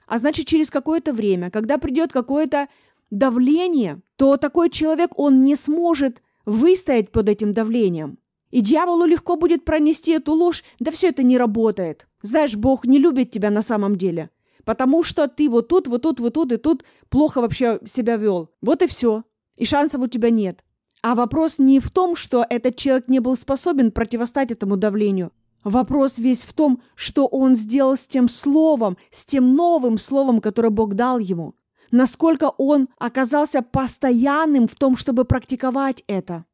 А 0.07 0.19
значит, 0.19 0.47
через 0.47 0.71
какое-то 0.71 1.13
время, 1.13 1.51
когда 1.51 1.79
придет 1.79 2.13
какое-то 2.13 2.69
давление, 3.11 4.01
то 4.17 4.37
такой 4.37 4.71
человек, 4.71 5.19
он 5.19 5.41
не 5.41 5.57
сможет 5.57 6.23
выстоять 6.47 7.11
под 7.11 7.29
этим 7.29 7.53
давлением. 7.53 8.19
И 8.53 8.61
дьяволу 8.61 9.07
легко 9.07 9.37
будет 9.37 9.65
пронести 9.65 10.13
эту 10.13 10.35
ложь, 10.35 10.63
да 10.79 10.91
все 10.91 11.09
это 11.09 11.23
не 11.23 11.39
работает. 11.39 12.07
Знаешь, 12.21 12.55
Бог 12.55 12.85
не 12.85 12.99
любит 12.99 13.31
тебя 13.31 13.51
на 13.51 13.63
самом 13.63 13.97
деле, 13.97 14.31
потому 14.65 15.03
что 15.03 15.27
ты 15.27 15.49
вот 15.49 15.69
тут, 15.69 15.89
вот 15.89 16.03
тут, 16.03 16.21
вот 16.21 16.35
тут 16.35 16.53
и 16.53 16.59
тут 16.59 16.85
плохо 17.09 17.41
вообще 17.41 17.81
себя 17.87 18.17
вел. 18.17 18.51
Вот 18.61 18.83
и 18.83 18.87
все. 18.87 19.25
И 19.57 19.65
шансов 19.65 20.03
у 20.03 20.07
тебя 20.07 20.29
нет. 20.29 20.63
А 21.03 21.15
вопрос 21.15 21.59
не 21.59 21.81
в 21.81 21.91
том, 21.91 22.15
что 22.15 22.45
этот 22.49 22.77
человек 22.77 23.09
не 23.09 23.21
был 23.21 23.37
способен 23.37 23.91
противостать 23.91 24.51
этому 24.51 24.77
давлению. 24.77 25.33
Вопрос 25.65 26.19
весь 26.19 26.43
в 26.43 26.53
том, 26.53 26.83
что 26.95 27.27
он 27.27 27.55
сделал 27.55 27.97
с 27.97 28.07
тем 28.07 28.29
словом, 28.29 28.99
с 29.11 29.25
тем 29.25 29.55
новым 29.55 29.97
словом, 29.97 30.41
которое 30.41 30.71
Бог 30.71 30.95
дал 30.95 31.19
ему. 31.19 31.55
Насколько 31.91 32.53
он 32.59 32.89
оказался 32.99 33.63
постоянным 33.63 34.69
в 34.69 34.75
том, 34.75 34.97
чтобы 34.97 35.25
практиковать 35.25 36.05
это 36.07 36.45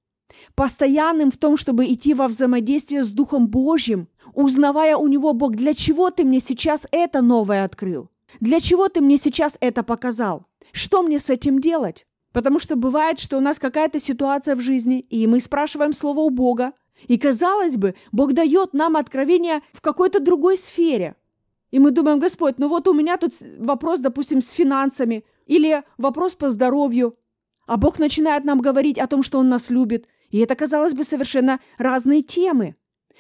постоянным 0.54 1.30
в 1.30 1.36
том, 1.36 1.56
чтобы 1.56 1.86
идти 1.86 2.14
во 2.14 2.28
взаимодействие 2.28 3.02
с 3.02 3.10
Духом 3.10 3.48
Божьим, 3.48 4.08
узнавая 4.34 4.96
у 4.96 5.08
Него, 5.08 5.32
Бог, 5.32 5.56
для 5.56 5.74
чего 5.74 6.10
Ты 6.10 6.24
мне 6.24 6.40
сейчас 6.40 6.86
это 6.90 7.22
новое 7.22 7.64
открыл? 7.64 8.10
Для 8.40 8.60
чего 8.60 8.88
Ты 8.88 9.00
мне 9.00 9.16
сейчас 9.16 9.56
это 9.60 9.82
показал? 9.82 10.46
Что 10.72 11.02
мне 11.02 11.18
с 11.18 11.30
этим 11.30 11.60
делать? 11.60 12.06
Потому 12.32 12.58
что 12.58 12.76
бывает, 12.76 13.18
что 13.18 13.38
у 13.38 13.40
нас 13.40 13.58
какая-то 13.58 14.00
ситуация 14.00 14.54
в 14.54 14.60
жизни, 14.60 15.00
и 15.00 15.26
мы 15.26 15.40
спрашиваем 15.40 15.92
Слово 15.92 16.20
у 16.20 16.30
Бога, 16.30 16.72
и, 17.06 17.16
казалось 17.16 17.76
бы, 17.76 17.94
Бог 18.12 18.32
дает 18.32 18.74
нам 18.74 18.96
откровение 18.96 19.62
в 19.72 19.80
какой-то 19.80 20.20
другой 20.20 20.56
сфере. 20.56 21.16
И 21.70 21.78
мы 21.78 21.90
думаем, 21.90 22.18
Господь, 22.18 22.58
ну 22.58 22.68
вот 22.68 22.88
у 22.88 22.94
меня 22.94 23.16
тут 23.16 23.32
вопрос, 23.58 24.00
допустим, 24.00 24.40
с 24.40 24.50
финансами, 24.50 25.24
или 25.46 25.82
вопрос 25.96 26.34
по 26.34 26.48
здоровью, 26.48 27.16
а 27.66 27.76
Бог 27.76 27.98
начинает 27.98 28.44
нам 28.44 28.60
говорить 28.60 28.98
о 28.98 29.06
том, 29.06 29.22
что 29.22 29.38
Он 29.38 29.48
нас 29.48 29.70
любит, 29.70 30.06
и 30.30 30.38
это, 30.38 30.54
казалось 30.54 30.94
бы, 30.94 31.04
совершенно 31.04 31.60
разные 31.78 32.22
темы. 32.22 32.76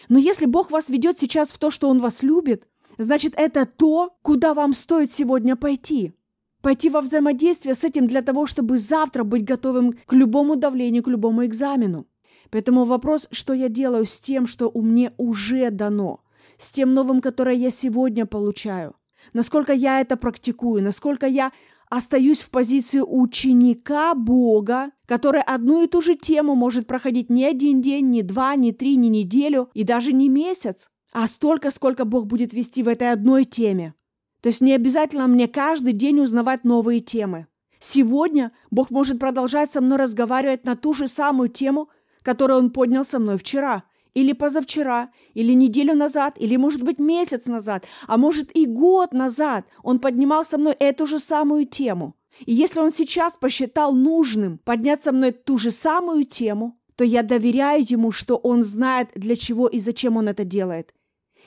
Но 0.08 0.18
если 0.18 0.46
Бог 0.46 0.70
вас 0.70 0.88
ведет 0.88 1.18
сейчас 1.18 1.50
в 1.50 1.58
то, 1.58 1.70
что 1.70 1.88
Он 1.88 2.00
вас 2.00 2.22
любит, 2.22 2.66
значит, 2.98 3.34
это 3.36 3.66
то, 3.66 4.16
куда 4.22 4.54
вам 4.54 4.72
стоит 4.74 5.10
сегодня 5.10 5.56
пойти. 5.56 6.12
Пойти 6.60 6.90
во 6.90 7.00
взаимодействие 7.00 7.74
с 7.74 7.84
этим 7.84 8.06
для 8.06 8.22
того, 8.22 8.46
чтобы 8.46 8.78
завтра 8.78 9.24
быть 9.24 9.44
готовым 9.44 9.94
к 10.06 10.12
любому 10.12 10.56
давлению, 10.56 11.02
к 11.02 11.08
любому 11.08 11.46
экзамену. 11.46 12.06
Поэтому 12.50 12.84
вопрос, 12.84 13.28
что 13.30 13.52
я 13.52 13.68
делаю 13.68 14.06
с 14.06 14.20
тем, 14.20 14.46
что 14.46 14.68
у 14.68 14.82
меня 14.82 15.12
уже 15.18 15.70
дано, 15.70 16.20
с 16.56 16.70
тем 16.70 16.94
новым, 16.94 17.20
которое 17.20 17.54
я 17.54 17.70
сегодня 17.70 18.26
получаю, 18.26 18.96
насколько 19.32 19.72
я 19.72 20.00
это 20.00 20.16
практикую, 20.16 20.82
насколько 20.82 21.26
я 21.26 21.52
остаюсь 21.90 22.40
в 22.40 22.50
позиции 22.50 23.00
ученика 23.00 24.14
Бога, 24.14 24.90
который 25.06 25.42
одну 25.42 25.82
и 25.82 25.86
ту 25.86 26.00
же 26.00 26.16
тему 26.16 26.54
может 26.54 26.86
проходить 26.86 27.30
не 27.30 27.44
один 27.44 27.80
день, 27.80 28.10
не 28.10 28.22
два, 28.22 28.54
не 28.56 28.72
три, 28.72 28.96
не 28.96 29.08
неделю 29.08 29.70
и 29.74 29.84
даже 29.84 30.12
не 30.12 30.28
месяц, 30.28 30.90
а 31.12 31.26
столько, 31.26 31.70
сколько 31.70 32.04
Бог 32.04 32.26
будет 32.26 32.52
вести 32.52 32.82
в 32.82 32.88
этой 32.88 33.12
одной 33.12 33.44
теме. 33.44 33.94
То 34.40 34.48
есть 34.48 34.60
не 34.60 34.72
обязательно 34.72 35.26
мне 35.26 35.48
каждый 35.48 35.92
день 35.92 36.20
узнавать 36.20 36.64
новые 36.64 37.00
темы. 37.00 37.46
Сегодня 37.80 38.52
Бог 38.70 38.90
может 38.90 39.18
продолжать 39.18 39.70
со 39.70 39.80
мной 39.80 39.98
разговаривать 39.98 40.64
на 40.64 40.76
ту 40.76 40.92
же 40.94 41.08
самую 41.08 41.48
тему, 41.48 41.88
которую 42.22 42.58
Он 42.58 42.70
поднял 42.70 43.04
со 43.04 43.18
мной 43.18 43.38
вчера– 43.38 43.84
или 44.14 44.32
позавчера, 44.32 45.10
или 45.34 45.52
неделю 45.52 45.94
назад, 45.94 46.36
или, 46.38 46.56
может 46.56 46.82
быть, 46.82 46.98
месяц 46.98 47.46
назад, 47.46 47.84
а 48.06 48.16
может 48.16 48.54
и 48.56 48.66
год 48.66 49.12
назад 49.12 49.66
он 49.82 49.98
поднимал 49.98 50.44
со 50.44 50.58
мной 50.58 50.74
эту 50.78 51.06
же 51.06 51.18
самую 51.18 51.66
тему. 51.66 52.14
И 52.46 52.52
если 52.52 52.80
он 52.80 52.90
сейчас 52.90 53.36
посчитал 53.36 53.92
нужным 53.92 54.58
поднять 54.58 55.02
со 55.02 55.12
мной 55.12 55.32
ту 55.32 55.58
же 55.58 55.70
самую 55.70 56.24
тему, 56.24 56.78
то 56.96 57.04
я 57.04 57.22
доверяю 57.22 57.84
ему, 57.86 58.10
что 58.10 58.36
он 58.36 58.62
знает, 58.62 59.10
для 59.14 59.36
чего 59.36 59.68
и 59.68 59.78
зачем 59.78 60.16
он 60.16 60.28
это 60.28 60.44
делает. 60.44 60.94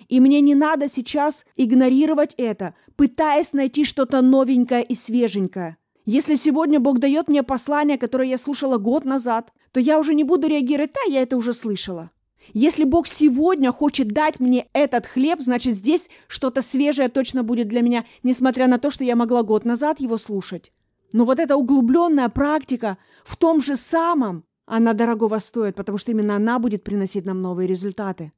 И 0.07 0.19
мне 0.19 0.41
не 0.41 0.55
надо 0.55 0.89
сейчас 0.89 1.45
игнорировать 1.55 2.33
это, 2.37 2.73
пытаясь 2.95 3.53
найти 3.53 3.83
что-то 3.83 4.21
новенькое 4.21 4.83
и 4.83 4.95
свеженькое. 4.95 5.77
Если 6.05 6.35
сегодня 6.35 6.79
Бог 6.79 6.99
дает 6.99 7.27
мне 7.27 7.43
послание, 7.43 7.97
которое 7.97 8.27
я 8.27 8.37
слушала 8.37 8.77
год 8.77 9.05
назад, 9.05 9.53
то 9.71 9.79
я 9.79 9.99
уже 9.99 10.13
не 10.13 10.23
буду 10.23 10.47
реагировать, 10.47 10.93
да, 10.93 11.13
я 11.13 11.21
это 11.21 11.37
уже 11.37 11.53
слышала. 11.53 12.11
Если 12.53 12.83
Бог 12.83 13.07
сегодня 13.07 13.71
хочет 13.71 14.09
дать 14.09 14.39
мне 14.39 14.67
этот 14.73 15.05
хлеб, 15.05 15.41
значит, 15.41 15.75
здесь 15.75 16.09
что-то 16.27 16.61
свежее 16.61 17.07
точно 17.07 17.43
будет 17.43 17.67
для 17.67 17.81
меня, 17.81 18.05
несмотря 18.23 18.67
на 18.67 18.77
то, 18.77 18.91
что 18.91 19.03
я 19.03 19.15
могла 19.15 19.43
год 19.43 19.65
назад 19.65 19.99
его 19.99 20.17
слушать. 20.17 20.71
Но 21.13 21.25
вот 21.25 21.39
эта 21.39 21.55
углубленная 21.55 22.29
практика 22.29 22.97
в 23.23 23.37
том 23.37 23.61
же 23.61 23.75
самом, 23.75 24.43
она 24.65 24.93
дорогого 24.93 25.39
стоит, 25.39 25.75
потому 25.75 25.97
что 25.97 26.11
именно 26.11 26.35
она 26.35 26.59
будет 26.59 26.83
приносить 26.83 27.25
нам 27.25 27.39
новые 27.39 27.67
результаты. 27.67 28.31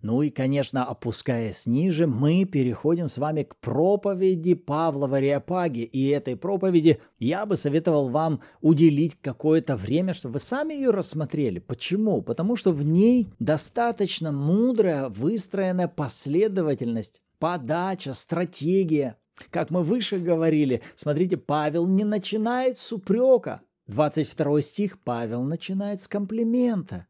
Ну 0.00 0.22
и, 0.22 0.30
конечно, 0.30 0.84
опускаясь 0.84 1.66
ниже, 1.66 2.06
мы 2.06 2.44
переходим 2.44 3.08
с 3.08 3.18
вами 3.18 3.42
к 3.42 3.56
проповеди 3.56 4.54
Павла 4.54 5.06
в 5.06 5.14
Ариапаге. 5.14 5.84
И 5.84 6.08
этой 6.08 6.36
проповеди 6.36 7.00
я 7.18 7.46
бы 7.46 7.56
советовал 7.56 8.08
вам 8.08 8.40
уделить 8.60 9.16
какое-то 9.20 9.76
время, 9.76 10.14
чтобы 10.14 10.34
вы 10.34 10.38
сами 10.40 10.74
ее 10.74 10.90
рассмотрели. 10.90 11.58
Почему? 11.58 12.22
Потому 12.22 12.56
что 12.56 12.70
в 12.72 12.84
ней 12.84 13.28
достаточно 13.38 14.30
мудрая, 14.30 15.08
выстроенная 15.08 15.88
последовательность, 15.88 17.20
подача, 17.38 18.14
стратегия. 18.14 19.16
Как 19.50 19.70
мы 19.70 19.82
выше 19.82 20.18
говорили, 20.18 20.82
смотрите, 20.94 21.36
Павел 21.36 21.86
не 21.86 22.04
начинает 22.04 22.78
с 22.78 22.92
упрека. 22.92 23.62
22 23.88 24.60
стих 24.60 25.00
Павел 25.00 25.42
начинает 25.42 26.00
с 26.00 26.08
комплимента. 26.08 27.07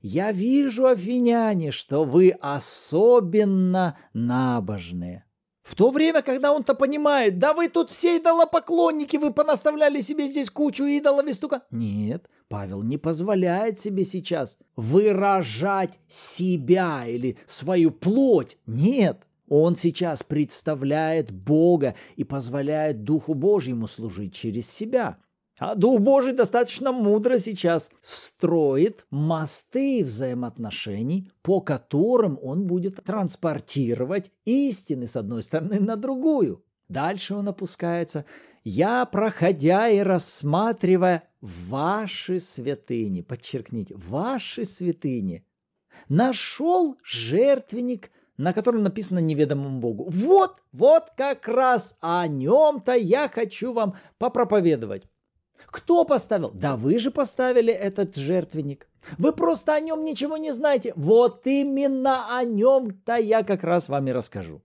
Я 0.00 0.32
вижу, 0.32 0.86
афиняне, 0.86 1.70
что 1.70 2.04
вы 2.04 2.30
особенно 2.40 3.98
набожные. 4.14 5.24
В 5.62 5.74
то 5.74 5.90
время, 5.90 6.22
когда 6.22 6.52
он-то 6.52 6.74
понимает, 6.74 7.38
да 7.38 7.52
вы 7.54 7.68
тут 7.68 7.90
все 7.90 8.16
идолопоклонники, 8.16 9.16
вы 9.18 9.32
понаставляли 9.32 10.00
себе 10.00 10.26
здесь 10.26 10.50
кучу 10.50 10.84
идолов 10.84 11.26
и 11.26 11.32
стука. 11.32 11.62
Нет, 11.70 12.28
Павел 12.48 12.82
не 12.82 12.96
позволяет 12.96 13.78
себе 13.78 14.04
сейчас 14.04 14.58
выражать 14.74 16.00
себя 16.08 17.04
или 17.06 17.38
свою 17.46 17.90
плоть. 17.90 18.56
Нет, 18.66 19.26
он 19.48 19.76
сейчас 19.76 20.22
представляет 20.22 21.30
Бога 21.30 21.94
и 22.16 22.24
позволяет 22.24 23.04
Духу 23.04 23.34
Божьему 23.34 23.86
служить 23.86 24.34
через 24.34 24.68
себя. 24.68 25.18
А 25.60 25.74
Дух 25.74 26.00
Божий 26.00 26.32
достаточно 26.32 26.90
мудро 26.90 27.36
сейчас 27.36 27.92
строит 28.00 29.04
мосты 29.10 30.02
взаимоотношений, 30.02 31.30
по 31.42 31.60
которым 31.60 32.38
он 32.42 32.66
будет 32.66 33.04
транспортировать 33.04 34.32
истины 34.46 35.06
с 35.06 35.16
одной 35.16 35.42
стороны 35.42 35.78
на 35.78 35.96
другую. 35.96 36.64
Дальше 36.88 37.34
он 37.34 37.46
опускается. 37.46 38.24
«Я, 38.64 39.04
проходя 39.04 39.90
и 39.90 39.98
рассматривая 39.98 41.24
ваши 41.42 42.40
святыни», 42.40 43.20
подчеркните, 43.20 43.94
ваши 43.96 44.64
святыни, 44.64 45.44
нашел 46.08 46.96
жертвенник, 47.04 48.10
на 48.38 48.54
котором 48.54 48.82
написано 48.82 49.18
неведомому 49.18 49.78
Богу. 49.78 50.06
Вот, 50.08 50.62
вот 50.72 51.10
как 51.18 51.46
раз 51.48 51.98
о 52.00 52.26
нем-то 52.26 52.94
я 52.94 53.28
хочу 53.28 53.74
вам 53.74 53.96
попроповедовать. 54.16 55.04
Кто 55.66 56.04
поставил? 56.04 56.50
Да 56.50 56.76
вы 56.76 56.98
же 56.98 57.10
поставили 57.10 57.72
этот 57.72 58.16
жертвенник. 58.16 58.88
Вы 59.18 59.32
просто 59.32 59.74
о 59.74 59.80
нем 59.80 60.04
ничего 60.04 60.36
не 60.36 60.52
знаете. 60.52 60.92
Вот 60.96 61.46
именно 61.46 62.36
о 62.36 62.44
нем-то 62.44 63.16
я 63.16 63.42
как 63.42 63.64
раз 63.64 63.88
вам 63.88 64.08
и 64.08 64.12
расскажу. 64.12 64.62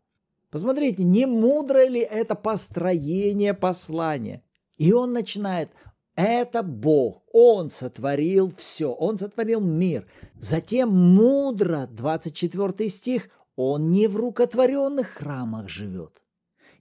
Посмотрите, 0.50 1.04
не 1.04 1.26
мудро 1.26 1.86
ли 1.86 2.00
это 2.00 2.36
построение 2.36 3.54
послания? 3.54 4.44
И 4.78 4.94
он 4.94 5.12
начинает, 5.12 5.70
это 6.16 6.64
Бог, 6.64 7.24
Он 7.34 7.70
сотворил 7.70 8.52
все, 8.56 8.92
Он 8.92 9.18
сотворил 9.18 9.60
мир. 9.60 10.08
Затем 10.40 10.90
мудро, 10.90 11.88
24 11.92 12.90
стих, 12.90 13.30
Он 13.56 13.88
не 13.88 14.08
в 14.08 14.16
рукотворенных 14.16 15.08
храмах 15.08 15.68
живет. 15.68 16.22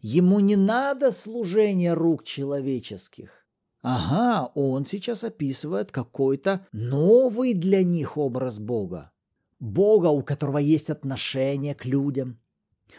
Ему 0.01 0.39
не 0.41 0.57
надо 0.57 1.11
служения 1.11 1.95
рук 1.95 2.25
человеческих 2.25 3.44
Ага, 3.87 4.51
он 4.55 4.87
сейчас 4.87 5.25
описывает 5.25 5.93
какой-то 5.93 6.67
новый 6.73 7.53
для 7.53 7.85
них 7.85 8.17
образ 8.17 8.59
Бога. 8.59 9.13
Бога, 9.61 10.07
у 10.07 10.23
которого 10.23 10.57
есть 10.57 10.89
отношение 10.89 11.75
к 11.75 11.85
людям. 11.85 12.41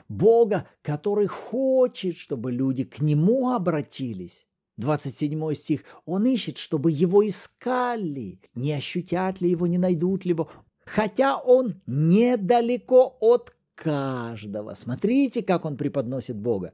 Бога, 0.10 0.68
который 0.84 1.26
хочет, 1.26 2.18
чтобы 2.18 2.52
люди 2.52 2.84
к 2.84 3.02
нему 3.02 3.52
обратились. 3.52 4.46
27 4.78 5.56
стих. 5.56 5.86
Он 6.06 6.28
ищет, 6.28 6.60
чтобы 6.60 6.92
его 6.92 7.28
искали. 7.28 8.40
Не 8.54 8.74
ощутят 8.74 9.42
ли 9.42 9.50
его, 9.50 9.66
не 9.66 9.80
найдут 9.80 10.24
ли 10.24 10.34
его. 10.34 10.52
Хотя 10.86 11.38
он 11.38 11.82
недалеко 11.88 13.18
от 13.22 13.56
каждого. 13.74 14.76
Смотрите, 14.76 15.42
как 15.42 15.66
он 15.66 15.78
преподносит 15.78 16.38
Бога. 16.38 16.74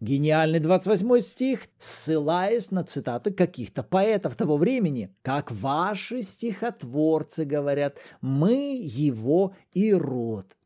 Гениальный 0.00 0.58
28 0.58 1.20
стих, 1.20 1.60
ссылаясь 1.78 2.70
на 2.70 2.84
цитаты 2.84 3.32
каких-то 3.32 3.82
поэтов 3.82 4.36
того 4.36 4.56
времени. 4.56 5.14
Как 5.22 5.50
ваши 5.50 6.22
стихотворцы 6.22 7.44
говорят, 7.44 7.98
мы 8.20 8.76
его 8.80 9.54
и 9.72 9.92
род. 9.92 10.56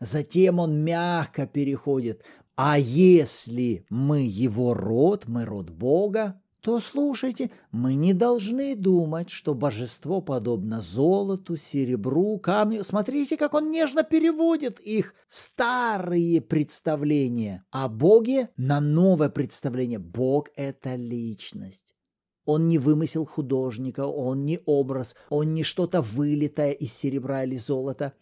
Затем 0.00 0.58
он 0.58 0.84
мягко 0.84 1.46
переходит. 1.46 2.24
А 2.56 2.78
если 2.78 3.84
мы 3.88 4.22
его 4.22 4.74
род, 4.74 5.24
мы 5.26 5.44
род 5.44 5.70
Бога, 5.70 6.40
то 6.64 6.80
слушайте, 6.80 7.50
мы 7.72 7.94
не 7.94 8.14
должны 8.14 8.74
думать, 8.74 9.28
что 9.28 9.52
божество 9.52 10.22
подобно 10.22 10.80
золоту, 10.80 11.56
серебру, 11.56 12.38
камню. 12.38 12.82
Смотрите, 12.82 13.36
как 13.36 13.52
он 13.52 13.70
нежно 13.70 14.02
переводит 14.02 14.80
их 14.80 15.14
старые 15.28 16.40
представления 16.40 17.66
о 17.70 17.90
Боге 17.90 18.48
на 18.56 18.80
новое 18.80 19.28
представление. 19.28 19.98
Бог– 19.98 20.48
это 20.56 20.94
личность. 20.94 21.94
Он 22.46 22.66
не 22.66 22.78
вымысел 22.78 23.26
художника, 23.26 24.06
он 24.06 24.46
не 24.46 24.58
образ, 24.64 25.16
он 25.28 25.52
не 25.52 25.64
что-то 25.64 26.00
вылитое 26.00 26.70
из 26.70 26.94
серебра 26.94 27.44
или 27.44 27.56
золота. 27.56 28.14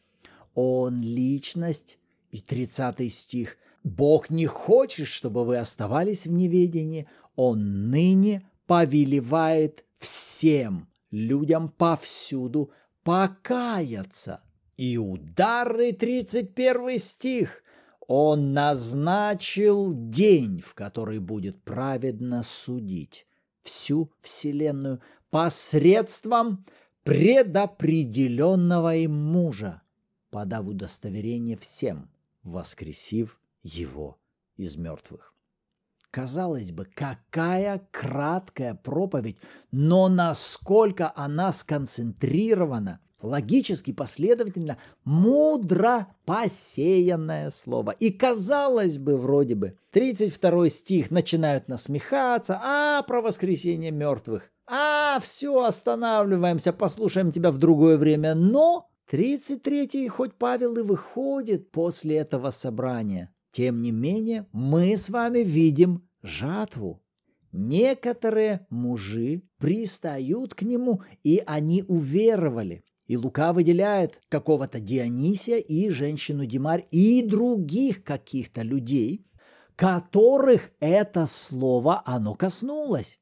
Он 0.55 1.01
личность. 1.01 1.97
И 2.33 2.41
30 2.41 3.13
стих. 3.13 3.57
Бог 3.85 4.31
не 4.31 4.47
хочет, 4.47 5.09
чтобы 5.09 5.45
вы 5.45 5.59
оставались 5.59 6.27
в 6.27 6.33
неведении. 6.33 7.09
Он 7.37 7.91
ныне 7.91 8.49
повелевает 8.67 9.85
всем 9.97 10.89
людям 11.11 11.69
повсюду 11.69 12.71
покаяться. 13.05 14.43
И 14.77 14.97
удары 14.97 15.93
31 15.93 16.99
стих. 16.99 17.63
Он 18.09 18.53
назначил 18.53 19.93
день, 19.95 20.61
в 20.61 20.75
который 20.75 21.19
будет 21.21 21.63
праведно 21.63 22.43
судить 22.43 23.27
всю 23.63 24.11
вселенную 24.21 25.01
посредством 25.31 26.67
предопределенного 27.05 28.97
им 28.97 29.15
мужа, 29.15 29.83
подав 30.31 30.67
удостоверение 30.67 31.57
всем, 31.57 32.11
воскресив 32.43 33.41
его 33.63 34.19
из 34.57 34.77
мертвых. 34.77 35.32
Казалось 36.13 36.73
бы, 36.73 36.87
какая 36.95 37.89
краткая 37.91 38.75
проповедь, 38.75 39.39
но 39.71 40.09
насколько 40.09 41.11
она 41.17 41.53
сконцентрирована, 41.53 43.01
логически, 43.23 43.95
последовательно, 43.95 44.77
мудро 45.05 46.09
посеянное 46.27 47.49
слово. 47.49 47.93
И 47.93 48.11
казалось 48.11 48.99
бы, 48.99 49.17
вроде 49.17 49.55
бы, 49.55 49.79
32 49.93 50.69
стих 50.69 51.11
начинают 51.11 51.69
насмехаться, 51.69 52.61
а 52.63 53.03
про 53.05 53.23
воскресение 53.23 53.91
мертвых. 53.91 54.53
А, 54.67 55.19
все, 55.21 55.65
останавливаемся, 55.65 56.75
послушаем 56.75 57.33
тебя 57.33 57.51
в 57.51 57.57
другое 57.57 57.97
время. 57.97 58.35
Но 58.35 58.91
33-й, 59.11 60.09
хоть 60.09 60.35
Павел 60.35 60.77
и 60.77 60.83
выходит 60.83 61.71
после 61.71 62.17
этого 62.17 62.51
собрания, 62.51 63.33
тем 63.53 63.83
не 63.83 63.93
менее, 63.93 64.47
мы 64.53 64.97
с 64.97 65.11
вами 65.11 65.41
видим 65.41 66.09
жатву. 66.23 67.03
Некоторые 67.53 68.67
мужи 68.71 69.43
пристают 69.59 70.55
к 70.55 70.63
нему, 70.63 71.03
и 71.23 71.43
они 71.47 71.85
уверовали. 71.87 72.83
И 73.07 73.17
Лука 73.19 73.53
выделяет 73.53 74.23
какого-то 74.31 74.81
Дионисия 74.81 75.59
и 75.59 75.91
женщину 75.91 76.47
Димарь 76.47 76.87
и 76.91 77.21
других 77.23 78.05
каких-то 78.05 78.63
людей, 78.63 79.27
которых 79.77 80.71
это 80.81 81.27
слово 81.27 82.03
оно 82.07 82.35
коснулось. 82.35 83.21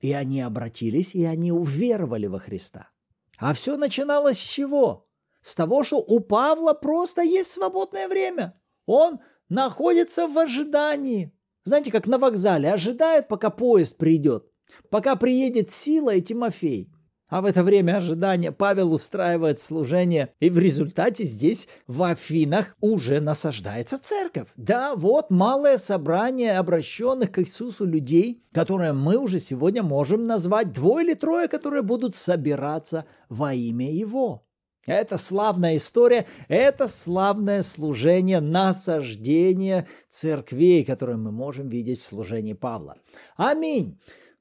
И 0.00 0.12
они 0.12 0.42
обратились, 0.42 1.14
и 1.14 1.24
они 1.24 1.52
уверовали 1.52 2.26
во 2.26 2.38
Христа. 2.38 2.90
А 3.38 3.54
все 3.54 3.78
начиналось 3.78 4.38
с 4.38 4.46
чего? 4.46 5.08
С 5.40 5.54
того, 5.54 5.84
что 5.84 5.96
у 5.98 6.20
Павла 6.20 6.74
просто 6.74 7.22
есть 7.22 7.50
свободное 7.50 8.08
время. 8.08 8.60
Он 8.84 9.20
находится 9.50 10.26
в 10.26 10.38
ожидании. 10.38 11.32
Знаете, 11.64 11.92
как 11.92 12.06
на 12.06 12.16
вокзале, 12.18 12.72
ожидает, 12.72 13.28
пока 13.28 13.50
поезд 13.50 13.98
придет, 13.98 14.46
пока 14.88 15.16
приедет 15.16 15.70
Сила 15.70 16.14
и 16.14 16.22
Тимофей. 16.22 16.90
А 17.28 17.42
в 17.42 17.44
это 17.44 17.62
время 17.62 17.98
ожидания 17.98 18.50
Павел 18.50 18.92
устраивает 18.92 19.60
служение, 19.60 20.34
и 20.40 20.50
в 20.50 20.58
результате 20.58 21.24
здесь, 21.24 21.68
в 21.86 22.02
Афинах, 22.02 22.74
уже 22.80 23.20
насаждается 23.20 24.02
церковь. 24.02 24.48
Да, 24.56 24.96
вот 24.96 25.30
малое 25.30 25.76
собрание 25.76 26.58
обращенных 26.58 27.30
к 27.30 27.38
Иисусу 27.38 27.84
людей, 27.84 28.42
которое 28.52 28.92
мы 28.92 29.16
уже 29.16 29.38
сегодня 29.38 29.84
можем 29.84 30.26
назвать 30.26 30.72
двое 30.72 31.06
или 31.06 31.14
трое, 31.14 31.46
которые 31.46 31.82
будут 31.82 32.16
собираться 32.16 33.04
во 33.28 33.54
имя 33.54 33.92
Его. 33.92 34.44
Это 34.86 35.18
славная 35.18 35.76
история, 35.76 36.26
это 36.48 36.88
славное 36.88 37.62
служение, 37.62 38.40
насаждение 38.40 39.86
церквей, 40.08 40.84
которое 40.84 41.16
мы 41.16 41.32
можем 41.32 41.68
видеть 41.68 42.00
в 42.00 42.06
служении 42.06 42.54
Павла. 42.54 42.96
Аминь. 43.36 43.98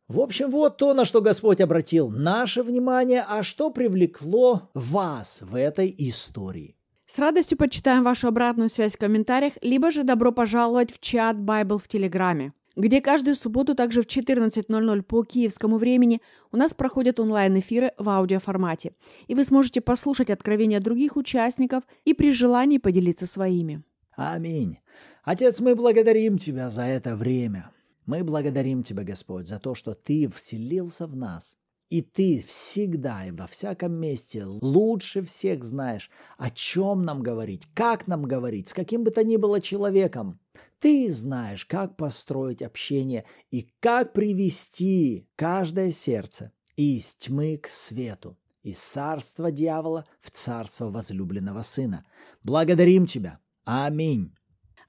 В 0.07 0.19
общем, 0.21 0.49
вот 0.49 0.77
то, 0.77 0.93
на 0.93 1.05
что 1.05 1.21
Господь 1.21 1.61
обратил 1.61 2.09
наше 2.09 2.63
внимание, 2.63 3.23
а 3.27 3.43
что 3.43 3.69
привлекло 3.69 4.69
вас 4.73 5.41
в 5.41 5.55
этой 5.55 5.93
истории. 5.97 6.75
С 7.05 7.19
радостью 7.19 7.57
почитаем 7.57 8.03
вашу 8.03 8.27
обратную 8.27 8.69
связь 8.69 8.95
в 8.95 8.99
комментариях, 8.99 9.53
либо 9.61 9.91
же 9.91 10.03
добро 10.03 10.31
пожаловать 10.31 10.91
в 10.91 10.99
чат 10.99 11.35
Bible 11.37 11.77
в 11.77 11.87
Телеграме 11.87 12.53
где 12.79 13.01
каждую 13.01 13.35
субботу 13.35 13.75
также 13.75 14.01
в 14.01 14.05
14.00 14.05 15.01
по 15.03 15.23
киевскому 15.23 15.77
времени 15.77 16.21
у 16.51 16.57
нас 16.57 16.73
проходят 16.73 17.19
онлайн-эфиры 17.19 17.91
в 17.97 18.07
аудиоформате, 18.07 18.93
и 19.27 19.35
вы 19.35 19.43
сможете 19.43 19.81
послушать 19.81 20.29
откровения 20.29 20.79
других 20.79 21.17
участников 21.17 21.83
и 22.05 22.13
при 22.13 22.31
желании 22.31 22.77
поделиться 22.77 23.27
своими. 23.27 23.83
Аминь. 24.15 24.79
Отец, 25.23 25.59
мы 25.59 25.75
благодарим 25.75 26.37
Тебя 26.37 26.69
за 26.69 26.83
это 26.83 27.17
время. 27.17 27.69
Мы 28.05 28.23
благодарим 28.23 28.81
Тебя, 28.83 29.03
Господь, 29.03 29.47
за 29.47 29.59
то, 29.59 29.75
что 29.75 29.93
Ты 29.93 30.29
вселился 30.29 31.05
в 31.05 31.17
нас. 31.17 31.57
И 31.89 32.03
ты 32.03 32.39
всегда 32.45 33.25
и 33.25 33.31
во 33.31 33.47
всяком 33.47 33.93
месте 33.93 34.45
лучше 34.45 35.23
всех 35.23 35.63
знаешь, 35.63 36.11
о 36.37 36.51
чем 36.51 37.01
нам 37.01 37.23
говорить, 37.23 37.63
как 37.73 38.05
нам 38.05 38.25
говорить, 38.25 38.69
с 38.69 38.75
каким 38.75 39.03
бы 39.03 39.09
то 39.09 39.23
ни 39.23 39.37
было 39.37 39.59
человеком. 39.59 40.39
Ты 40.79 41.11
знаешь, 41.11 41.65
как 41.65 41.97
построить 41.97 42.61
общение 42.61 43.25
и 43.51 43.69
как 43.81 44.13
привести 44.13 45.27
каждое 45.35 45.91
сердце 45.91 46.53
из 46.77 47.15
тьмы 47.15 47.57
к 47.57 47.67
свету, 47.67 48.37
из 48.63 48.79
царства 48.79 49.51
дьявола 49.51 50.05
в 50.21 50.31
царство 50.31 50.89
возлюбленного 50.89 51.63
Сына. 51.63 52.05
Благодарим 52.43 53.05
Тебя. 53.05 53.39
Аминь. 53.65 54.33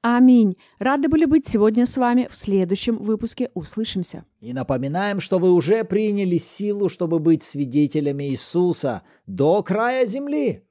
Аминь. 0.03 0.57
Рады 0.79 1.09
были 1.09 1.26
быть 1.26 1.46
сегодня 1.46 1.85
с 1.85 1.96
вами. 1.96 2.26
В 2.31 2.37
следующем 2.37 2.96
выпуске 2.96 3.50
услышимся. 3.53 4.24
И 4.40 4.53
напоминаем, 4.53 5.20
что 5.20 5.38
вы 5.38 5.53
уже 5.53 5.85
приняли 5.85 6.38
силу, 6.38 6.88
чтобы 6.88 7.18
быть 7.18 7.42
свидетелями 7.42 8.31
Иисуса 8.31 9.03
до 9.26 9.62
края 9.62 10.07
земли. 10.07 10.64